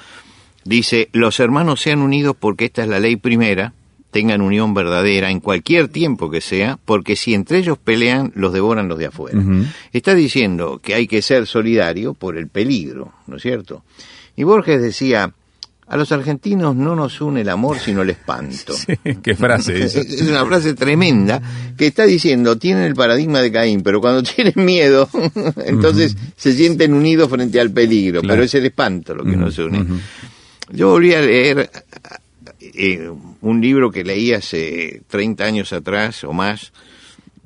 dice, 0.63 1.09
los 1.13 1.39
hermanos 1.39 1.79
sean 1.81 1.99
unidos 2.01 2.35
porque 2.39 2.65
esta 2.65 2.81
es 2.83 2.89
la 2.89 2.99
ley 2.99 3.17
primera, 3.17 3.73
tengan 4.11 4.41
unión 4.41 4.73
verdadera 4.73 5.29
en 5.29 5.39
cualquier 5.39 5.87
tiempo 5.87 6.29
que 6.31 6.41
sea, 6.41 6.79
porque 6.85 7.15
si 7.15 7.33
entre 7.33 7.59
ellos 7.59 7.77
pelean, 7.77 8.31
los 8.35 8.53
devoran 8.53 8.87
los 8.87 8.97
de 8.97 9.05
afuera. 9.07 9.39
Está 9.93 10.15
diciendo 10.15 10.79
que 10.83 10.95
hay 10.95 11.07
que 11.07 11.21
ser 11.21 11.45
solidario 11.47 12.13
por 12.13 12.37
el 12.37 12.47
peligro, 12.47 13.13
¿no 13.27 13.35
es 13.37 13.41
cierto? 13.43 13.83
Y 14.35 14.43
Borges 14.43 14.81
decía, 14.81 15.33
a 15.87 15.97
los 15.97 16.11
argentinos 16.11 16.75
no 16.75 16.95
nos 16.95 17.19
une 17.19 17.41
el 17.41 17.49
amor 17.49 17.79
sino 17.79 18.03
el 18.03 18.11
espanto. 18.11 18.73
Qué 19.23 19.35
frase 19.35 19.79
esa. 19.85 20.01
Es 20.01 20.21
una 20.21 20.45
frase 20.45 20.73
tremenda 20.75 21.41
que 21.77 21.87
está 21.87 22.05
diciendo, 22.05 22.57
tienen 22.57 22.83
el 22.83 22.93
paradigma 22.95 23.41
de 23.41 23.51
Caín, 23.51 23.81
pero 23.81 23.99
cuando 24.01 24.21
tienen 24.35 24.53
miedo, 24.55 25.09
entonces 25.65 26.15
se 26.35 26.53
sienten 26.53 26.93
unidos 26.93 27.29
frente 27.29 27.59
al 27.59 27.71
peligro, 27.71 28.21
Claro. 28.21 28.33
pero 28.35 28.43
es 28.45 28.53
el 28.55 28.65
espanto 28.65 29.13
lo 29.15 29.23
que 29.23 29.35
nos 29.35 29.57
une. 29.57 29.85
Yo 30.71 30.89
volví 30.91 31.13
a 31.15 31.21
leer 31.21 31.69
eh, 32.59 33.09
un 33.41 33.61
libro 33.61 33.91
que 33.91 34.03
leí 34.03 34.33
hace 34.33 35.01
30 35.07 35.43
años 35.43 35.73
atrás 35.73 36.23
o 36.23 36.33
más, 36.33 36.71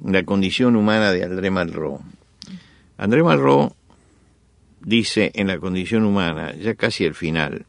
La 0.04 0.24
condición 0.24 0.76
humana 0.76 1.12
de 1.12 1.24
André 1.24 1.50
Malraux. 1.50 2.02
André 2.98 3.24
Malraux 3.24 3.74
dice 4.82 5.32
en 5.36 5.48
La 5.48 5.60
condición 5.60 6.04
humana, 6.04 6.54
ya 6.56 6.76
casi 6.76 7.06
al 7.06 7.14
final, 7.16 7.66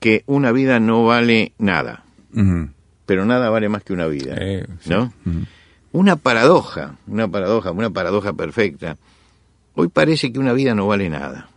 que 0.00 0.22
una 0.26 0.52
vida 0.52 0.78
no 0.80 1.04
vale 1.04 1.52
nada, 1.58 2.04
pero 3.06 3.24
nada 3.24 3.50
vale 3.50 3.68
más 3.68 3.82
que 3.82 3.92
una 3.92 4.06
vida, 4.06 4.34
Eh, 4.38 4.66
sí. 4.80 4.90
¿no? 4.90 5.12
Una 5.92 6.16
paradoja, 6.16 6.96
una 7.06 7.28
paradoja, 7.28 7.70
una 7.72 7.90
paradoja 7.90 8.32
perfecta. 8.32 8.96
Hoy 9.74 9.88
parece 9.88 10.32
que 10.32 10.38
una 10.38 10.52
vida 10.54 10.74
no 10.74 10.86
vale 10.86 11.08
nada. 11.10 11.48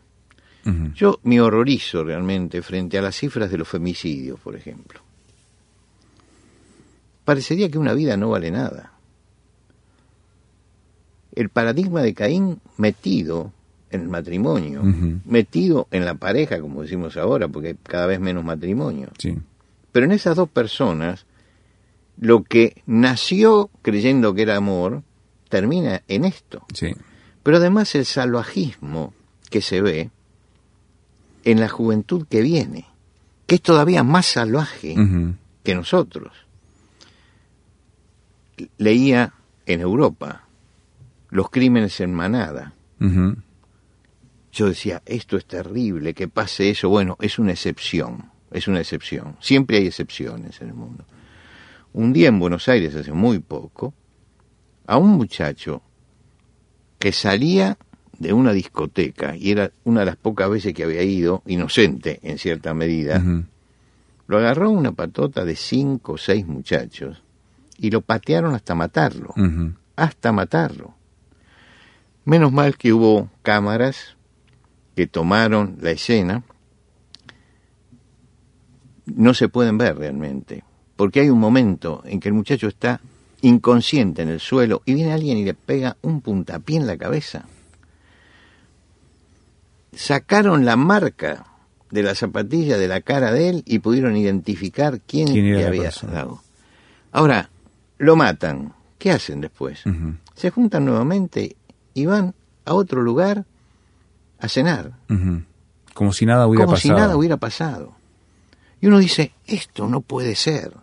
Yo 0.95 1.19
me 1.23 1.39
horrorizo 1.39 2.03
realmente 2.03 2.63
frente 2.63 2.97
a 2.97 3.01
las 3.01 3.15
cifras 3.15 3.51
de 3.51 3.57
los 3.59 3.67
femicidios, 3.67 4.39
por 4.39 4.55
ejemplo. 4.55 4.99
Parecería 7.23 7.69
que 7.69 7.77
una 7.77 7.93
vida 7.93 8.17
no 8.17 8.29
vale 8.29 8.49
nada. 8.49 8.93
El 11.35 11.49
paradigma 11.49 12.01
de 12.01 12.15
Caín 12.15 12.61
metido 12.77 13.51
en 13.91 14.01
el 14.01 14.07
matrimonio, 14.09 14.81
metido 15.25 15.87
en 15.91 16.03
la 16.03 16.15
pareja, 16.15 16.59
como 16.59 16.81
decimos 16.81 17.15
ahora, 17.17 17.47
porque 17.47 17.69
hay 17.69 17.75
cada 17.83 18.07
vez 18.07 18.19
menos 18.19 18.43
matrimonio. 18.43 19.09
Sí. 19.19 19.37
Pero 19.91 20.07
en 20.07 20.13
esas 20.13 20.35
dos 20.35 20.49
personas, 20.49 21.25
lo 22.17 22.43
que 22.43 22.81
nació 22.87 23.69
creyendo 23.81 24.33
que 24.33 24.41
era 24.41 24.55
amor, 24.55 25.03
termina 25.49 26.01
en 26.07 26.25
esto. 26.25 26.65
Sí. 26.73 26.91
Pero 27.43 27.57
además 27.57 27.93
el 27.93 28.05
salvajismo 28.05 29.13
que 29.49 29.61
se 29.61 29.81
ve 29.81 30.09
en 31.45 31.59
la 31.59 31.69
juventud 31.69 32.27
que 32.27 32.41
viene, 32.41 32.85
que 33.47 33.55
es 33.55 33.61
todavía 33.61 34.03
más 34.03 34.25
salvaje 34.25 34.95
que 35.63 35.75
nosotros. 35.75 36.33
Leía 38.77 39.33
en 39.65 39.79
Europa 39.79 40.47
los 41.29 41.49
crímenes 41.49 41.99
en 42.01 42.13
manada. 42.13 42.73
Yo 44.51 44.69
decía, 44.69 45.01
esto 45.05 45.37
es 45.37 45.45
terrible, 45.45 46.13
que 46.13 46.27
pase 46.27 46.69
eso. 46.69 46.89
Bueno, 46.89 47.17
es 47.19 47.39
una 47.39 47.51
excepción, 47.51 48.31
es 48.51 48.67
una 48.67 48.79
excepción. 48.79 49.37
Siempre 49.39 49.77
hay 49.77 49.87
excepciones 49.87 50.61
en 50.61 50.69
el 50.69 50.73
mundo. 50.73 51.05
Un 51.93 52.11
día 52.11 52.29
en 52.29 52.39
Buenos 52.39 52.67
Aires, 52.67 52.95
hace 52.95 53.11
muy 53.11 53.39
poco, 53.39 53.93
a 54.87 54.97
un 54.97 55.11
muchacho 55.11 55.81
que 56.97 57.11
salía 57.11 57.77
de 58.19 58.33
una 58.33 58.53
discoteca, 58.53 59.35
y 59.35 59.51
era 59.51 59.71
una 59.83 60.01
de 60.01 60.05
las 60.07 60.15
pocas 60.15 60.49
veces 60.49 60.73
que 60.73 60.83
había 60.83 61.03
ido, 61.03 61.43
inocente 61.45 62.19
en 62.23 62.37
cierta 62.37 62.73
medida, 62.73 63.21
lo 64.27 64.37
agarró 64.37 64.69
una 64.71 64.91
patota 64.91 65.45
de 65.45 65.55
cinco 65.55 66.13
o 66.13 66.17
seis 66.17 66.47
muchachos 66.47 67.21
y 67.77 67.91
lo 67.91 68.01
patearon 68.01 68.55
hasta 68.55 68.75
matarlo, 68.75 69.33
hasta 69.95 70.31
matarlo. 70.31 70.95
Menos 72.23 72.51
mal 72.51 72.77
que 72.77 72.91
hubo 72.91 73.29
cámaras 73.43 74.15
que 74.95 75.07
tomaron 75.07 75.77
la 75.81 75.91
escena. 75.91 76.43
No 79.05 79.33
se 79.33 79.49
pueden 79.49 79.77
ver 79.77 79.97
realmente, 79.97 80.63
porque 80.95 81.19
hay 81.19 81.29
un 81.29 81.39
momento 81.39 82.01
en 82.05 82.19
que 82.19 82.29
el 82.29 82.33
muchacho 82.33 82.67
está 82.67 83.01
inconsciente 83.41 84.23
en 84.23 84.29
el 84.29 84.39
suelo 84.39 84.81
y 84.85 84.95
viene 84.95 85.13
alguien 85.13 85.37
y 85.37 85.45
le 85.45 85.53
pega 85.53 85.97
un 86.01 86.21
puntapié 86.21 86.77
en 86.77 86.87
la 86.87 86.97
cabeza. 86.97 87.45
Sacaron 89.95 90.65
la 90.65 90.75
marca 90.75 91.45
de 91.91 92.03
la 92.03 92.15
zapatilla 92.15 92.77
de 92.77 92.87
la 92.87 93.01
cara 93.01 93.31
de 93.31 93.49
él 93.49 93.63
y 93.65 93.79
pudieron 93.79 94.17
identificar 94.17 94.99
quién, 95.07 95.27
¿Quién 95.27 95.45
era 95.45 95.59
le 95.59 95.65
había 95.67 95.91
dado. 96.11 96.41
Ahora, 97.11 97.49
lo 97.97 98.15
matan. 98.15 98.73
¿Qué 98.97 99.11
hacen 99.11 99.41
después? 99.41 99.83
Se 100.35 100.49
juntan 100.51 100.85
nuevamente 100.85 101.55
y 101.93 102.05
van 102.05 102.33
a 102.65 102.73
otro 102.73 103.01
lugar 103.01 103.45
a 104.39 104.49
cenar. 104.49 104.93
Como 105.93 106.11
si 106.11 106.25
nada 106.25 106.47
hubiera 106.47 106.65
como 106.65 106.75
pasado. 106.75 106.95
si 106.95 107.01
nada 107.01 107.15
hubiera 107.15 107.37
pasado. 107.37 107.93
Y 108.81 108.87
uno 108.87 108.99
dice, 108.99 109.31
esto 109.45 109.87
no 109.87 110.01
puede 110.01 110.35
ser. 110.35 110.73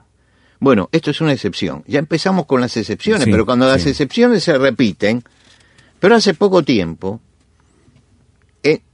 Bueno, 0.58 0.88
esto 0.92 1.10
es 1.10 1.20
una 1.20 1.32
excepción. 1.32 1.82
Ya 1.86 1.98
empezamos 1.98 2.46
con 2.46 2.60
las 2.60 2.76
excepciones, 2.76 3.24
Sí, 3.24 3.30
pero 3.30 3.44
cuando 3.44 3.66
las 3.66 3.84
excepciones 3.84 4.44
se 4.44 4.56
repiten, 4.56 5.22
pero 5.98 6.14
hace 6.14 6.34
poco 6.34 6.62
tiempo, 6.62 7.20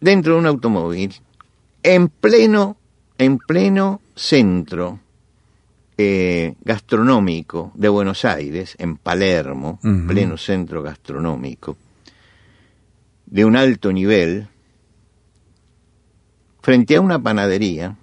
dentro 0.00 0.34
de 0.34 0.38
un 0.38 0.46
automóvil, 0.46 1.14
en 1.82 2.08
pleno, 2.08 2.76
en 3.18 3.38
pleno 3.38 4.00
centro 4.14 5.00
eh, 5.96 6.54
gastronómico 6.62 7.72
de 7.74 7.88
Buenos 7.88 8.24
Aires, 8.24 8.76
en 8.78 8.96
Palermo, 8.96 9.78
Ujú. 9.82 10.06
pleno 10.06 10.36
centro 10.36 10.82
gastronómico, 10.82 11.76
de 13.26 13.44
un 13.44 13.56
alto 13.56 13.92
nivel, 13.92 14.48
frente 16.62 16.96
a 16.96 17.00
una 17.00 17.18
panadería, 17.22 17.96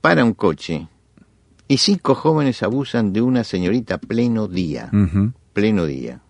para 0.00 0.24
un 0.24 0.32
coche 0.32 0.88
y 1.68 1.76
cinco 1.76 2.14
jóvenes 2.14 2.62
abusan 2.62 3.12
de 3.12 3.20
una 3.20 3.44
señorita 3.44 3.98
pleno 3.98 4.48
día, 4.48 4.90
pleno 5.52 5.86
día. 5.86 6.20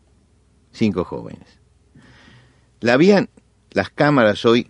Cinco 0.72 1.04
jóvenes. 1.04 1.46
La 2.80 2.94
habían, 2.94 3.28
las 3.72 3.90
cámaras 3.90 4.44
hoy 4.44 4.68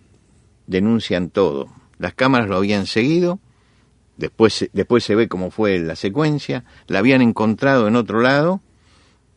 denuncian 0.67 1.29
todo. 1.29 1.67
Las 1.97 2.13
cámaras 2.13 2.47
lo 2.49 2.57
habían 2.57 2.85
seguido, 2.85 3.39
después, 4.17 4.53
se- 4.53 4.69
después 4.73 5.03
se 5.03 5.15
ve 5.15 5.27
cómo 5.27 5.51
fue 5.51 5.79
la 5.79 5.95
secuencia, 5.95 6.63
la 6.87 6.99
habían 6.99 7.21
encontrado 7.21 7.87
en 7.87 7.95
otro 7.95 8.21
lado, 8.21 8.61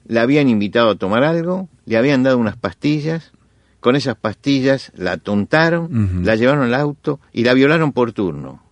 la 0.07 0.23
habían 0.23 0.49
invitado 0.49 0.91
a 0.91 0.95
tomar 0.97 1.25
algo, 1.25 1.69
le 1.87 1.97
habían 1.97 2.23
dado 2.23 2.39
unas 2.39 2.57
pastillas, 2.57 3.33
con 3.81 3.97
esas 3.97 4.17
pastillas 4.17 4.93
la 4.95 5.13
atontaron, 5.13 6.25
la 6.25 6.37
llevaron 6.37 6.65
al 6.65 6.75
auto 6.75 7.21
y 7.33 7.45
la 7.45 7.53
violaron 7.55 7.93
por 7.93 8.13
turno. 8.13 8.63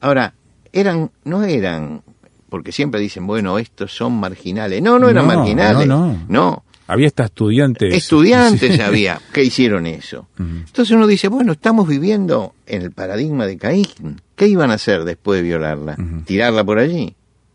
Ahora, 0.00 0.34
eran, 0.72 1.10
no 1.24 1.42
eran, 1.42 2.02
porque 2.48 2.72
siempre 2.72 3.00
dicen, 3.00 3.26
bueno, 3.26 3.58
estos 3.58 3.92
son 3.94 4.18
marginales. 4.18 4.80
No, 4.82 4.98
no 4.98 5.08
eran 5.08 5.26
No, 5.26 5.34
marginales. 5.36 5.86
no, 5.88 6.06
no. 6.06 6.18
no. 6.28 6.64
Había 6.92 7.06
hasta 7.06 7.24
estudiantes. 7.24 7.94
Estudiantes 7.94 8.74
Sí. 8.74 8.80
había 8.80 9.20
que 9.32 9.44
hicieron 9.44 9.86
eso. 9.86 10.28
Entonces 10.38 10.90
uno 10.94 11.06
dice, 11.06 11.28
bueno, 11.28 11.52
estamos 11.52 11.86
viviendo 11.88 12.54
en 12.66 12.82
el 12.82 12.90
paradigma 12.92 13.46
de 13.46 13.56
Caín. 13.56 14.20
¿Qué 14.36 14.46
iban 14.48 14.70
a 14.70 14.74
hacer 14.74 15.04
después 15.04 15.40
de 15.40 15.48
violarla? 15.48 15.96
¿Tirarla 16.24 16.64
por 16.64 16.78
allí? 16.78 17.14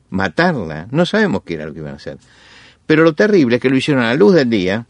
¿Matarla? 0.09 0.87
No 0.91 1.05
sabemos 1.05 1.41
qué 1.45 1.55
era 1.55 1.65
lo 1.65 1.73
que 1.73 1.79
iban 1.79 1.93
a 1.93 1.97
hacer. 1.97 2.17
Pero 2.85 3.03
lo 3.03 3.13
terrible 3.13 3.55
es 3.55 3.61
que 3.61 3.69
lo 3.69 3.75
hicieron 3.77 4.03
a 4.03 4.07
la 4.09 4.13
luz 4.15 4.35
del 4.35 4.49
día, 4.49 4.85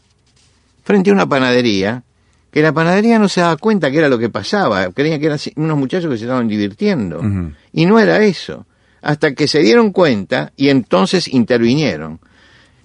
frente 0.84 1.10
a 1.10 1.14
una 1.14 1.26
panadería, 1.26 2.02
que 2.50 2.62
la 2.62 2.72
panadería 2.72 3.18
no 3.18 3.28
se 3.28 3.40
daba 3.40 3.56
cuenta 3.56 3.90
que 3.90 3.98
era 3.98 4.08
lo 4.08 4.18
que 4.18 4.28
pasaba. 4.28 4.90
Creían 4.92 5.18
que 5.20 5.26
eran 5.26 5.38
unos 5.56 5.78
muchachos 5.78 6.10
que 6.10 6.18
se 6.18 6.24
estaban 6.24 6.46
divirtiendo. 6.48 7.22
Y 7.72 7.86
no 7.86 7.98
era 7.98 8.22
eso. 8.22 8.66
Hasta 9.02 9.34
que 9.34 9.48
se 9.48 9.60
dieron 9.60 9.92
cuenta 9.92 10.52
y 10.56 10.68
entonces 10.68 11.28
intervinieron. 11.28 12.20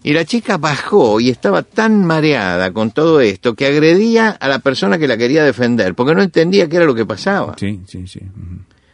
Y 0.03 0.13
la 0.13 0.25
chica 0.25 0.57
bajó 0.57 1.19
y 1.19 1.29
estaba 1.29 1.61
tan 1.61 2.03
mareada 2.05 2.71
con 2.71 2.89
todo 2.91 3.21
esto 3.21 3.53
que 3.53 3.67
agredía 3.67 4.29
a 4.31 4.47
la 4.47 4.59
persona 4.59 4.97
que 4.97 5.07
la 5.07 5.15
quería 5.17 5.43
defender, 5.43 5.93
porque 5.93 6.15
no 6.15 6.23
entendía 6.23 6.67
qué 6.67 6.77
era 6.77 6.85
lo 6.85 6.95
que 6.95 7.05
pasaba. 7.05 7.55
Sí, 7.59 7.81
sí, 7.87 8.07
sí. 8.07 8.19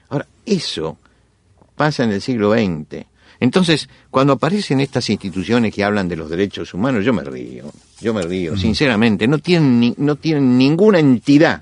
Ahora, 0.09 0.27
eso 0.45 0.97
pasa 1.75 2.03
en 2.03 2.11
el 2.11 2.21
siglo 2.21 2.51
XX. 2.53 3.05
Entonces, 3.39 3.87
cuando 4.09 4.33
aparecen 4.33 4.79
estas 4.81 5.09
instituciones 5.09 5.73
que 5.73 5.83
hablan 5.83 6.09
de 6.09 6.15
los 6.17 6.29
derechos 6.29 6.73
humanos, 6.73 7.05
yo 7.05 7.13
me 7.13 7.23
río, 7.23 7.71
yo 8.01 8.13
me 8.13 8.23
río, 8.23 8.57
sinceramente, 8.57 9.27
no 9.27 9.37
tienen, 9.37 9.79
ni- 9.79 9.93
no 9.97 10.15
tienen 10.15 10.57
ninguna 10.57 10.99
entidad 10.99 11.61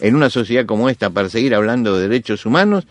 en 0.00 0.16
una 0.16 0.30
sociedad 0.30 0.64
como 0.66 0.88
esta 0.88 1.10
para 1.10 1.28
seguir 1.28 1.54
hablando 1.54 1.96
de 1.96 2.08
derechos 2.08 2.46
humanos 2.46 2.86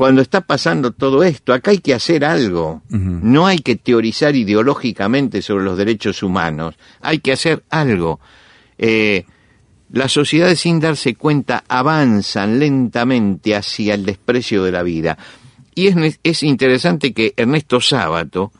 cuando 0.00 0.22
está 0.22 0.40
pasando 0.40 0.92
todo 0.92 1.22
esto. 1.22 1.52
Acá 1.52 1.72
hay 1.72 1.78
que 1.80 1.92
hacer 1.92 2.24
algo. 2.24 2.80
No 2.88 3.46
hay 3.46 3.58
que 3.58 3.76
teorizar 3.76 4.34
ideológicamente 4.34 5.42
sobre 5.42 5.64
los 5.64 5.76
derechos 5.76 6.22
humanos. 6.22 6.74
Hay 7.02 7.18
que 7.18 7.32
hacer 7.32 7.64
algo. 7.68 8.18
Eh, 8.78 9.26
las 9.92 10.10
sociedades 10.10 10.60
sin 10.60 10.80
darse 10.80 11.16
cuenta 11.16 11.64
avanzan 11.68 12.58
lentamente 12.58 13.54
hacia 13.54 13.92
el 13.92 14.06
desprecio 14.06 14.64
de 14.64 14.72
la 14.72 14.82
vida. 14.82 15.18
Y 15.74 15.88
es, 15.88 16.18
es 16.22 16.44
interesante 16.44 17.12
que 17.12 17.34
Ernesto 17.36 17.78
Sábato, 17.78 18.52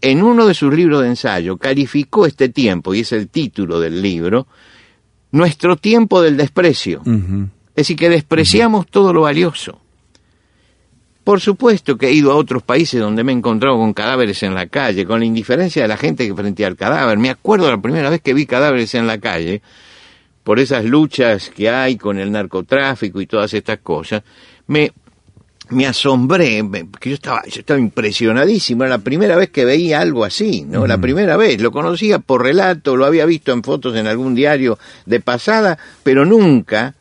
en 0.00 0.22
uno 0.22 0.46
de 0.46 0.54
sus 0.54 0.72
libros 0.72 1.02
de 1.02 1.08
ensayo, 1.08 1.56
calificó 1.56 2.24
este 2.24 2.50
tiempo, 2.50 2.94
y 2.94 3.00
es 3.00 3.10
el 3.10 3.26
título 3.30 3.80
del 3.80 4.00
libro, 4.00 4.46
Nuestro 5.32 5.74
tiempo 5.74 6.22
del 6.22 6.36
desprecio. 6.36 7.02
Es 7.04 7.74
decir, 7.74 7.96
que 7.96 8.08
despreciamos 8.08 8.86
todo 8.86 9.12
lo 9.12 9.22
valioso. 9.22 9.80
Por 11.28 11.42
supuesto 11.42 11.98
que 11.98 12.06
he 12.06 12.12
ido 12.14 12.32
a 12.32 12.36
otros 12.36 12.62
países 12.62 13.02
donde 13.02 13.22
me 13.22 13.32
he 13.32 13.34
encontrado 13.34 13.76
con 13.76 13.92
cadáveres 13.92 14.42
en 14.44 14.54
la 14.54 14.66
calle, 14.68 15.04
con 15.04 15.20
la 15.20 15.26
indiferencia 15.26 15.82
de 15.82 15.88
la 15.88 15.98
gente 15.98 16.26
que 16.26 16.34
frente 16.34 16.64
al 16.64 16.74
cadáver. 16.74 17.18
Me 17.18 17.28
acuerdo 17.28 17.70
la 17.70 17.76
primera 17.82 18.08
vez 18.08 18.22
que 18.22 18.32
vi 18.32 18.46
cadáveres 18.46 18.94
en 18.94 19.06
la 19.06 19.18
calle, 19.18 19.60
por 20.42 20.58
esas 20.58 20.86
luchas 20.86 21.50
que 21.50 21.68
hay 21.68 21.98
con 21.98 22.18
el 22.18 22.32
narcotráfico 22.32 23.20
y 23.20 23.26
todas 23.26 23.52
estas 23.52 23.80
cosas, 23.80 24.22
me, 24.68 24.90
me 25.68 25.86
asombré, 25.86 26.62
me- 26.62 26.88
que 26.98 27.10
yo 27.10 27.16
estaba, 27.16 27.42
yo 27.44 27.60
estaba 27.60 27.78
impresionadísimo, 27.78 28.84
era 28.84 28.96
la 28.96 29.04
primera 29.04 29.36
vez 29.36 29.50
que 29.50 29.66
veía 29.66 30.00
algo 30.00 30.24
así, 30.24 30.62
¿no? 30.66 30.86
La 30.86 30.96
primera 30.96 31.36
vez, 31.36 31.60
lo 31.60 31.70
conocía 31.72 32.20
por 32.20 32.42
relato, 32.42 32.96
lo 32.96 33.04
había 33.04 33.26
visto 33.26 33.52
en 33.52 33.62
fotos 33.62 33.94
en 33.96 34.06
algún 34.06 34.34
diario 34.34 34.78
de 35.04 35.20
pasada, 35.20 35.76
pero 36.02 36.24
nunca 36.24 36.94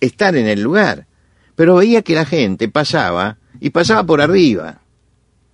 estar 0.00 0.34
en 0.34 0.46
el 0.46 0.62
lugar. 0.62 1.04
Pero 1.56 1.74
veía 1.76 2.00
que 2.00 2.14
la 2.14 2.24
gente 2.24 2.70
pasaba 2.70 3.36
y 3.58 3.70
pasaba 3.70 4.04
por 4.04 4.20
arriba, 4.20 4.80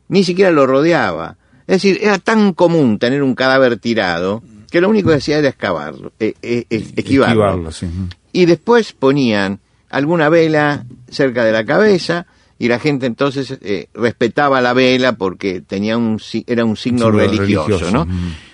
ni 0.09 0.25
siquiera 0.25 0.51
lo 0.51 0.67
rodeaba. 0.67 1.37
Es 1.67 1.83
decir, 1.83 1.99
era 2.01 2.19
tan 2.19 2.53
común 2.53 2.99
tener 2.99 3.23
un 3.23 3.35
cadáver 3.35 3.79
tirado 3.79 4.43
que 4.71 4.81
lo 4.81 4.89
único 4.89 5.09
que 5.09 5.17
hacía 5.17 5.39
era 5.39 5.49
excavarlo, 5.49 6.13
eh, 6.21 6.35
eh, 6.43 6.67
eh, 6.69 6.87
esquivarlo. 6.97 7.45
Esquivarlo, 7.45 7.73
sí. 7.73 7.87
Ujú. 7.87 8.09
Y 8.33 8.47
después 8.47 8.93
ponían 8.93 9.61
alguna 9.91 10.29
vela 10.29 10.85
cerca 11.09 11.45
de 11.45 11.53
la 11.53 11.65
cabeza 11.65 12.27
y 12.59 12.69
la 12.69 12.79
gente 12.79 13.07
entonces 13.07 13.59
eh, 13.61 13.89
respetaba 13.95 14.61
la 14.61 14.73
vela 14.73 15.13
porque 15.13 15.61
tenía 15.61 15.97
un 15.97 16.21
era 16.47 16.65
un 16.65 16.77
signo, 16.77 16.99
signo 16.99 17.11
religioso, 17.11 17.69
religioso, 17.69 17.91
¿no? 17.91 18.07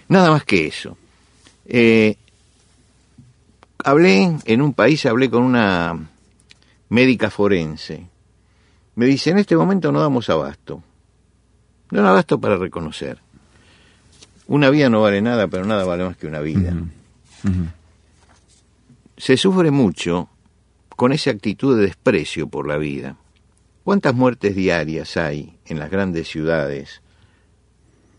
Nada 0.09 0.31
más 0.31 0.45
que 0.45 0.67
eso. 0.67 0.97
Eh, 1.67 2.17
hablé 3.85 4.37
en 4.45 4.63
un 4.63 4.75
país, 4.75 5.07
hablé 5.07 5.31
con 5.31 5.43
una 5.43 5.99
médica 6.89 7.31
forense. 7.31 8.07
Me 8.95 9.07
dice, 9.07 9.31
en 9.31 9.39
este 9.39 9.57
momento 9.57 9.91
no 9.93 10.01
damos 10.01 10.29
abasto. 10.31 10.83
No 11.91 11.99
damos 11.99 12.11
abasto 12.11 12.41
para 12.41 12.57
reconocer. 12.57 13.19
Una 14.49 14.71
vida 14.71 14.91
no 14.91 15.03
vale 15.03 15.23
nada, 15.23 15.49
pero 15.49 15.65
nada 15.65 15.85
vale 15.85 16.05
más 16.05 16.17
que 16.17 16.27
una 16.27 16.41
vida 16.41 16.75
se 19.23 19.37
sufre 19.37 19.71
mucho 19.71 20.29
con 20.97 21.13
esa 21.13 21.31
actitud 21.31 21.77
de 21.77 21.87
desprecio 21.87 22.49
por 22.49 22.67
la 22.67 22.77
vida. 22.77 23.17
¿Cuántas 23.85 24.17
muertes 24.17 24.57
diarias 24.57 25.17
hay 25.17 25.59
en 25.67 25.79
las 25.79 25.93
grandes 25.93 26.27
ciudades 26.27 27.03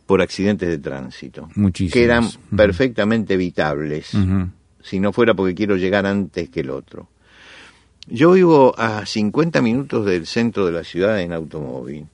por 0.06 0.22
accidentes 0.22 0.70
de 0.70 0.78
tránsito? 0.78 1.50
Muchísimas. 1.56 1.94
Que 1.94 2.04
eran 2.06 2.30
perfectamente 2.56 3.34
evitables, 3.34 4.12
si 4.82 5.00
no 5.02 5.12
fuera 5.12 5.34
porque 5.34 5.56
quiero 5.56 5.76
llegar 5.76 6.06
antes 6.06 6.50
que 6.50 6.62
el 6.62 6.70
otro. 6.70 7.10
Yo 8.08 8.32
vivo 8.32 8.74
a 8.78 9.06
50 9.06 9.62
minutos 9.62 10.06
del 10.06 10.26
centro 10.28 10.66
de 10.66 10.72
la 10.74 10.84
ciudad 10.84 11.20
en 11.22 11.32
automóvil. 11.34 12.08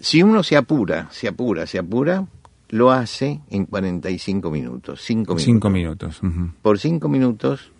Si 0.00 0.22
uno 0.22 0.42
se 0.42 0.56
apura, 0.56 1.08
se 1.12 1.28
apura, 1.28 1.66
se 1.66 1.78
apura, 1.78 2.26
lo 2.68 2.90
hace 2.90 3.40
en 3.50 3.66
45 3.66 4.50
minutos, 4.50 5.00
5 5.02 5.34
minutos 5.36 5.44
Cinco 5.44 5.70
minutos. 5.70 6.20
por 6.62 6.78
cinco 6.78 7.08
minutos 7.08 7.70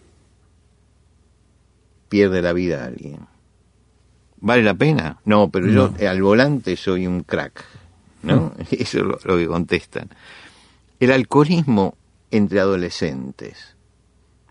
pierde 2.09 2.41
la 2.43 2.53
vida 2.53 2.85
alguien. 2.85 3.27
¿Vale 4.41 4.63
la 4.63 4.75
pena? 4.75 5.19
No, 5.25 5.51
pero 5.51 5.67
yo 5.67 5.93
No. 6.01 6.09
al 6.09 6.23
volante 6.23 6.77
soy 6.77 7.07
un 7.07 7.23
crack, 7.23 7.65
¿no? 8.23 8.53
Eso 8.71 8.99
es 8.99 9.05
lo, 9.05 9.19
lo 9.25 9.37
que 9.37 9.47
contestan. 9.47 10.09
El 11.01 11.11
alcoholismo 11.11 11.97
entre 12.31 12.61
adolescentes, 12.61 13.76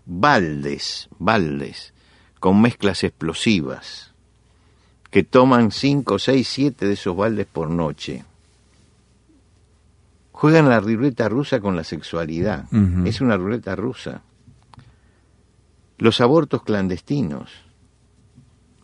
baldes, 0.06 1.08
baldes, 1.18 1.92
con 2.38 2.62
mezclas 2.62 3.04
explosivas, 3.04 4.14
que 5.10 5.24
toman 5.24 5.72
cinco, 5.72 6.18
seis, 6.18 6.48
siete 6.48 6.86
de 6.86 6.94
esos 6.94 7.16
baldes 7.16 7.46
por 7.46 7.68
noche. 7.68 8.24
Juegan 10.32 10.68
la 10.68 10.80
ruleta 10.80 11.28
rusa 11.28 11.60
con 11.60 11.76
la 11.76 11.84
sexualidad. 11.84 12.66
Es 13.06 13.22
una 13.22 13.38
ruleta 13.38 13.74
rusa. 13.74 14.20
Los 15.96 16.20
abortos 16.20 16.62
clandestinos. 16.62 17.50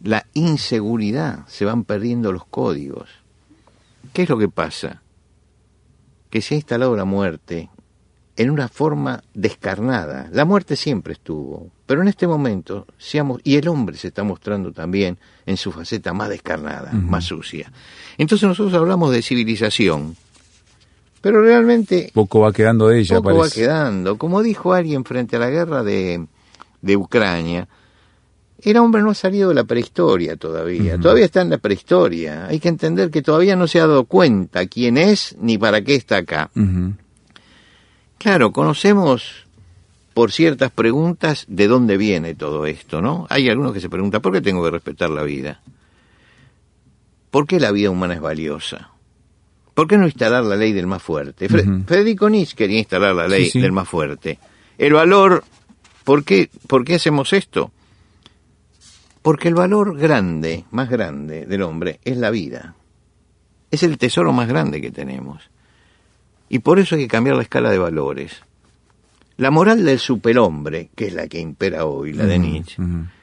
La 0.02 0.26
inseguridad. 0.32 1.46
Se 1.48 1.66
van 1.66 1.84
perdiendo 1.84 2.32
los 2.32 2.46
códigos. 2.46 3.10
¿Qué 4.14 4.22
es 4.22 4.30
lo 4.30 4.38
que 4.38 4.48
pasa? 4.48 5.02
Que 6.30 6.40
se 6.40 6.54
ha 6.54 6.56
instalado 6.56 6.96
la 6.96 7.04
muerte 7.04 7.68
en 8.36 8.50
una 8.50 8.68
forma 8.68 9.22
descarnada. 9.34 10.28
La 10.32 10.44
muerte 10.44 10.76
siempre 10.76 11.12
estuvo, 11.12 11.70
pero 11.86 12.02
en 12.02 12.08
este 12.08 12.26
momento, 12.26 12.86
seamos, 12.98 13.40
y 13.44 13.56
el 13.56 13.68
hombre 13.68 13.96
se 13.96 14.08
está 14.08 14.22
mostrando 14.22 14.72
también 14.72 15.18
en 15.44 15.56
su 15.56 15.72
faceta 15.72 16.12
más 16.12 16.28
descarnada, 16.30 16.92
más 16.92 17.24
sucia. 17.24 17.70
Entonces 18.16 18.48
nosotros 18.48 18.74
hablamos 18.74 19.12
de 19.12 19.22
civilización, 19.22 20.16
pero 21.20 21.42
realmente... 21.42 22.10
Poco 22.14 22.40
va 22.40 22.52
quedando 22.52 22.88
de 22.88 23.00
ella, 23.00 23.16
Poco 23.16 23.36
va 23.36 23.50
quedando. 23.50 24.16
Como 24.16 24.42
dijo 24.42 24.72
alguien 24.72 25.04
frente 25.04 25.36
a 25.36 25.38
la 25.38 25.50
guerra 25.50 25.82
de, 25.82 26.26
de 26.80 26.96
Ucrania, 26.96 27.68
el 28.62 28.76
hombre 28.76 29.02
no 29.02 29.10
ha 29.10 29.14
salido 29.14 29.48
de 29.48 29.56
la 29.56 29.64
prehistoria 29.64 30.36
todavía, 30.36 30.96
todavía 30.96 31.24
está 31.24 31.42
en 31.42 31.50
la 31.50 31.58
prehistoria. 31.58 32.46
Hay 32.46 32.60
que 32.60 32.68
entender 32.68 33.10
que 33.10 33.20
todavía 33.20 33.56
no 33.56 33.66
se 33.66 33.80
ha 33.80 33.86
dado 33.86 34.04
cuenta 34.04 34.66
quién 34.66 34.96
es 34.96 35.36
ni 35.40 35.58
para 35.58 35.82
qué 35.82 35.96
está 35.96 36.18
acá. 36.18 36.50
Claro, 38.22 38.52
conocemos 38.52 39.48
por 40.14 40.30
ciertas 40.30 40.70
preguntas 40.70 41.44
de 41.48 41.66
dónde 41.66 41.96
viene 41.96 42.36
todo 42.36 42.66
esto, 42.66 43.02
¿no? 43.02 43.26
Hay 43.28 43.48
algunos 43.48 43.72
que 43.72 43.80
se 43.80 43.88
preguntan, 43.88 44.22
¿por 44.22 44.32
qué 44.32 44.40
tengo 44.40 44.62
que 44.62 44.70
respetar 44.70 45.10
la 45.10 45.24
vida? 45.24 45.60
¿Por 47.32 47.48
qué 47.48 47.58
la 47.58 47.72
vida 47.72 47.90
humana 47.90 48.14
es 48.14 48.20
valiosa? 48.20 48.90
¿Por 49.74 49.88
qué 49.88 49.98
no 49.98 50.04
instalar 50.04 50.44
la 50.44 50.54
ley 50.54 50.72
del 50.72 50.86
más 50.86 51.02
fuerte? 51.02 51.48
Federico 51.48 52.30
Nietzsche 52.30 52.54
quería 52.54 52.78
instalar 52.78 53.12
la 53.12 53.26
ley 53.26 53.50
del 53.52 53.72
más 53.72 53.88
fuerte. 53.88 54.38
El 54.78 54.92
valor, 54.92 55.42
¿por 56.04 56.22
qué, 56.22 56.48
¿por 56.68 56.84
qué 56.84 56.94
hacemos 56.94 57.32
esto? 57.32 57.72
Porque 59.20 59.48
el 59.48 59.54
valor 59.56 59.98
grande, 59.98 60.64
más 60.70 60.88
grande 60.88 61.44
del 61.44 61.62
hombre, 61.62 61.98
es 62.04 62.16
la 62.18 62.30
vida. 62.30 62.76
Es 63.68 63.82
el 63.82 63.98
tesoro 63.98 64.32
más 64.32 64.46
grande 64.46 64.80
que 64.80 64.92
tenemos. 64.92 65.50
Y 66.52 66.58
por 66.58 66.78
eso 66.78 66.96
hay 66.96 67.02
que 67.04 67.08
cambiar 67.08 67.36
la 67.36 67.44
escala 67.44 67.70
de 67.70 67.78
valores. 67.78 68.42
La 69.38 69.50
moral 69.50 69.86
del 69.86 69.98
superhombre, 69.98 70.90
que 70.94 71.06
es 71.06 71.14
la 71.14 71.26
que 71.26 71.40
impera 71.40 71.86
hoy, 71.86 72.12
la 72.12 72.26
de 72.26 72.38
Nietzsche, 72.38 72.76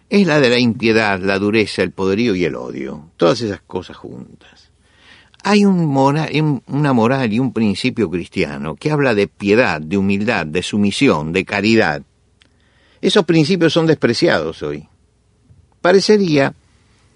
es 0.10 0.26
la 0.26 0.40
de 0.40 0.50
la 0.50 0.58
impiedad, 0.58 1.20
la 1.20 1.38
dureza, 1.38 1.84
el 1.84 1.92
poderío 1.92 2.34
y 2.34 2.46
el 2.46 2.56
odio. 2.56 3.12
Todas 3.18 3.42
esas 3.42 3.62
cosas 3.62 3.98
juntas. 3.98 4.72
Hay 5.44 5.64
un 5.64 6.64
una 6.66 6.94
moral 6.94 7.32
y 7.32 7.38
un 7.38 7.54
principio 7.54 8.10
cristiano 8.10 8.74
que 8.74 8.90
habla 8.90 9.14
de 9.14 9.28
piedad, 9.28 9.80
de 9.80 10.00
humildad, 10.00 10.48
de 10.48 10.64
sumisión, 10.64 11.32
de 11.32 11.46
caridad. 11.46 12.02
Esos 13.00 13.26
principios 13.26 13.74
son 13.74 13.86
despreciados 13.86 14.64
hoy. 14.64 14.88
Parecería 15.82 16.56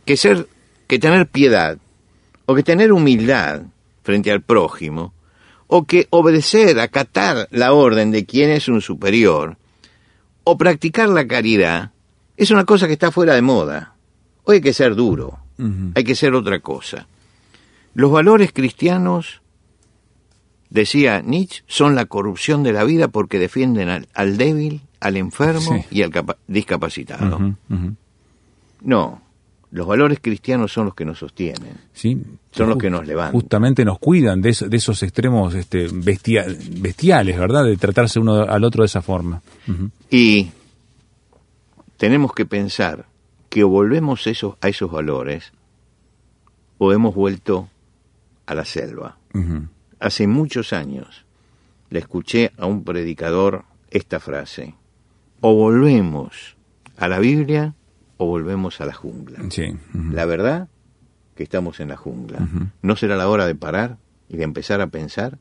que 0.05 0.15
ser, 0.15 0.47
que 0.85 0.99
tener 0.99 1.27
piedad 1.27 1.79
o 2.45 2.53
que 2.53 2.61
tener 2.61 2.93
humildad 2.93 3.63
frente 4.03 4.31
al 4.31 4.43
prójimo 4.43 5.11
o 5.75 5.85
que 5.85 6.05
obedecer, 6.11 6.79
acatar 6.79 7.47
la 7.49 7.73
orden 7.73 8.11
de 8.11 8.27
quien 8.27 8.51
es 8.51 8.67
un 8.67 8.79
superior, 8.79 9.57
o 10.43 10.55
practicar 10.55 11.09
la 11.09 11.25
caridad, 11.25 11.93
es 12.37 12.51
una 12.51 12.63
cosa 12.63 12.85
que 12.85 12.93
está 12.93 13.09
fuera 13.09 13.33
de 13.33 13.41
moda. 13.41 13.95
Hoy 14.43 14.57
hay 14.57 14.61
que 14.61 14.71
ser 14.71 14.93
duro, 14.93 15.39
hay 15.95 16.03
que 16.03 16.13
ser 16.13 16.35
otra 16.35 16.59
cosa. 16.59 17.07
Los 17.95 18.11
valores 18.11 18.51
cristianos, 18.53 19.41
decía 20.69 21.23
Nietzsche, 21.23 21.63
son 21.65 21.95
la 21.95 22.05
corrupción 22.05 22.61
de 22.61 22.73
la 22.73 22.83
vida 22.83 23.07
porque 23.07 23.39
defienden 23.39 24.05
al, 24.13 24.37
débil, 24.37 24.81
al 24.99 25.17
enfermo 25.17 25.83
y 25.89 26.03
al 26.03 26.11
discapacitado. 26.45 27.55
No, 28.83 29.21
los 29.73 29.87
valores 29.87 30.19
cristianos 30.21 30.71
son 30.71 30.85
los 30.85 30.93
que 30.93 31.03
nos 31.03 31.17
sostienen. 31.17 31.73
Sí, 31.93 32.21
son 32.51 32.69
los 32.69 32.77
que 32.77 32.91
nos 32.91 33.07
levantan. 33.07 33.33
Justamente 33.33 33.83
nos 33.83 33.97
cuidan 33.97 34.39
de, 34.39 34.49
esos 34.49 35.01
extremos 35.01 35.55
este, 35.55 35.87
bestiales, 35.91 37.39
¿verdad? 37.39 37.65
De 37.65 37.75
tratarse 37.77 38.19
uno 38.19 38.43
al 38.43 38.63
otro 38.63 38.83
de 38.83 38.85
esa 38.85 39.01
forma. 39.01 39.41
Y 40.11 40.51
tenemos 41.97 42.33
que 42.33 42.45
pensar 42.45 43.07
que 43.49 43.63
o 43.63 43.67
volvemos 43.67 44.27
esos, 44.27 44.57
a 44.61 44.69
esos 44.69 44.91
valores 44.91 45.53
o 46.77 46.93
hemos 46.93 47.15
vuelto 47.15 47.67
a 48.45 48.53
la 48.53 48.65
selva. 48.65 49.17
Hace 49.99 50.27
muchos 50.27 50.71
años 50.71 51.25
le 51.89 51.97
escuché 51.97 52.51
a 52.59 52.67
un 52.67 52.83
predicador 52.83 53.65
esta 53.89 54.19
frase. 54.19 54.75
O 55.41 55.55
volvemos 55.55 56.55
a 56.95 57.07
la 57.07 57.17
Biblia 57.17 57.73
o 58.23 58.25
volvemos 58.25 58.79
a 58.81 58.85
la 58.85 58.93
jungla. 58.93 59.39
La 60.11 60.25
verdad 60.25 60.69
que 61.35 61.43
estamos 61.43 61.79
en 61.79 61.89
la 61.89 61.97
jungla. 61.97 62.47
¿No 62.81 62.95
será 62.95 63.15
la 63.17 63.27
hora 63.27 63.45
de 63.45 63.55
parar 63.55 63.97
y 64.29 64.37
de 64.37 64.43
empezar 64.43 64.81
a 64.81 64.87
pensar 64.87 65.39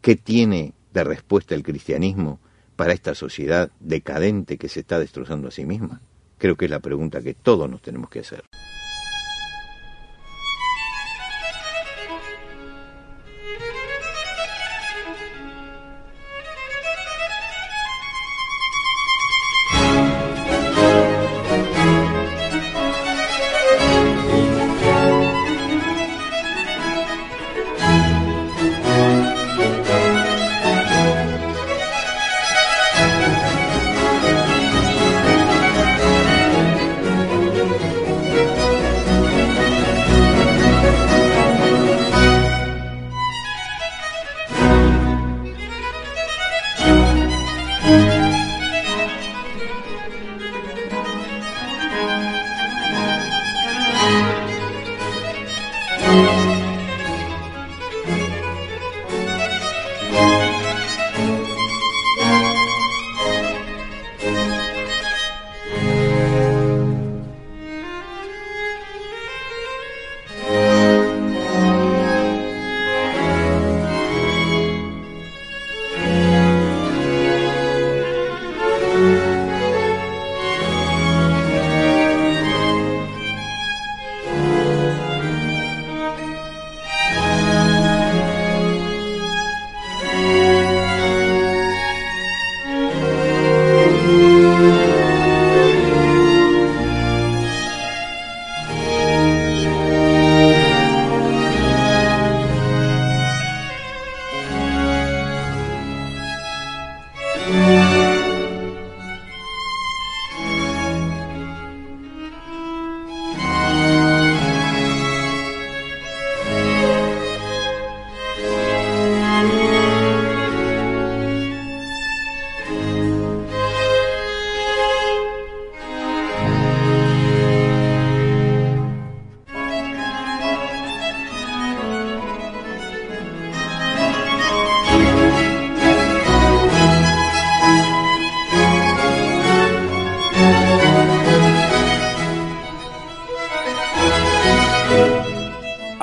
qué 0.00 0.16
tiene 0.16 0.74
de 0.92 1.04
respuesta 1.04 1.54
el 1.54 1.62
cristianismo 1.62 2.40
para 2.76 2.92
esta 2.92 3.14
sociedad 3.14 3.70
decadente 3.80 4.58
que 4.58 4.68
se 4.68 4.80
está 4.80 4.98
destrozando 4.98 5.48
a 5.48 5.50
sí 5.50 5.64
misma? 5.64 6.00
Creo 6.38 6.56
que 6.56 6.66
es 6.66 6.70
la 6.70 6.80
pregunta 6.80 7.22
que 7.22 7.34
todos 7.34 7.70
nos 7.70 7.82
tenemos 7.82 8.10
que 8.10 8.20
hacer. 8.20 8.44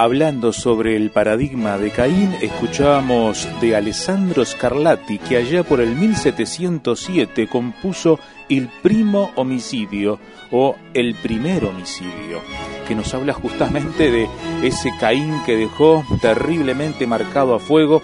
Hablando 0.07 0.53
sobre 0.53 0.95
el 0.95 1.11
paradigma 1.11 1.77
de 1.77 1.91
Caín, 1.91 2.33
escuchábamos 2.41 3.45
de 3.59 3.75
Alessandro 3.75 4.45
Scarlatti, 4.45 5.17
que 5.17 5.35
allá 5.35 5.65
por 5.65 5.81
el 5.81 5.97
1707 5.97 7.49
compuso 7.49 8.17
El 8.47 8.69
primo 8.81 9.31
homicidio 9.35 10.17
o 10.49 10.77
El 10.93 11.13
primer 11.15 11.65
homicidio, 11.65 12.39
que 12.87 12.95
nos 12.95 13.13
habla 13.13 13.33
justamente 13.33 14.09
de 14.09 14.29
ese 14.63 14.93
Caín 14.97 15.41
que 15.45 15.57
dejó 15.57 16.05
terriblemente 16.21 17.05
marcado 17.05 17.53
a 17.53 17.59
fuego 17.59 18.01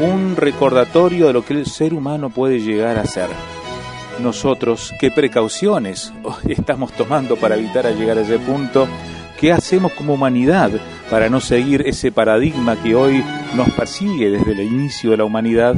un 0.00 0.34
recordatorio 0.34 1.28
de 1.28 1.34
lo 1.34 1.44
que 1.44 1.54
el 1.54 1.66
ser 1.66 1.94
humano 1.94 2.30
puede 2.30 2.58
llegar 2.58 2.98
a 2.98 3.06
ser. 3.06 3.28
Nosotros, 4.20 4.92
¿qué 4.98 5.12
precauciones 5.12 6.12
estamos 6.48 6.92
tomando 6.94 7.36
para 7.36 7.54
evitar 7.54 7.86
llegar 7.94 8.18
a 8.18 8.22
ese 8.22 8.40
punto? 8.40 8.88
¿Qué 9.38 9.52
hacemos 9.52 9.92
como 9.92 10.14
humanidad 10.14 10.72
para 11.10 11.28
no 11.28 11.40
seguir 11.40 11.82
ese 11.86 12.12
paradigma 12.12 12.76
que 12.82 12.94
hoy 12.94 13.24
nos 13.54 13.70
persigue 13.70 14.30
desde 14.30 14.52
el 14.52 14.60
inicio 14.60 15.10
de 15.10 15.18
la 15.18 15.24
humanidad? 15.24 15.76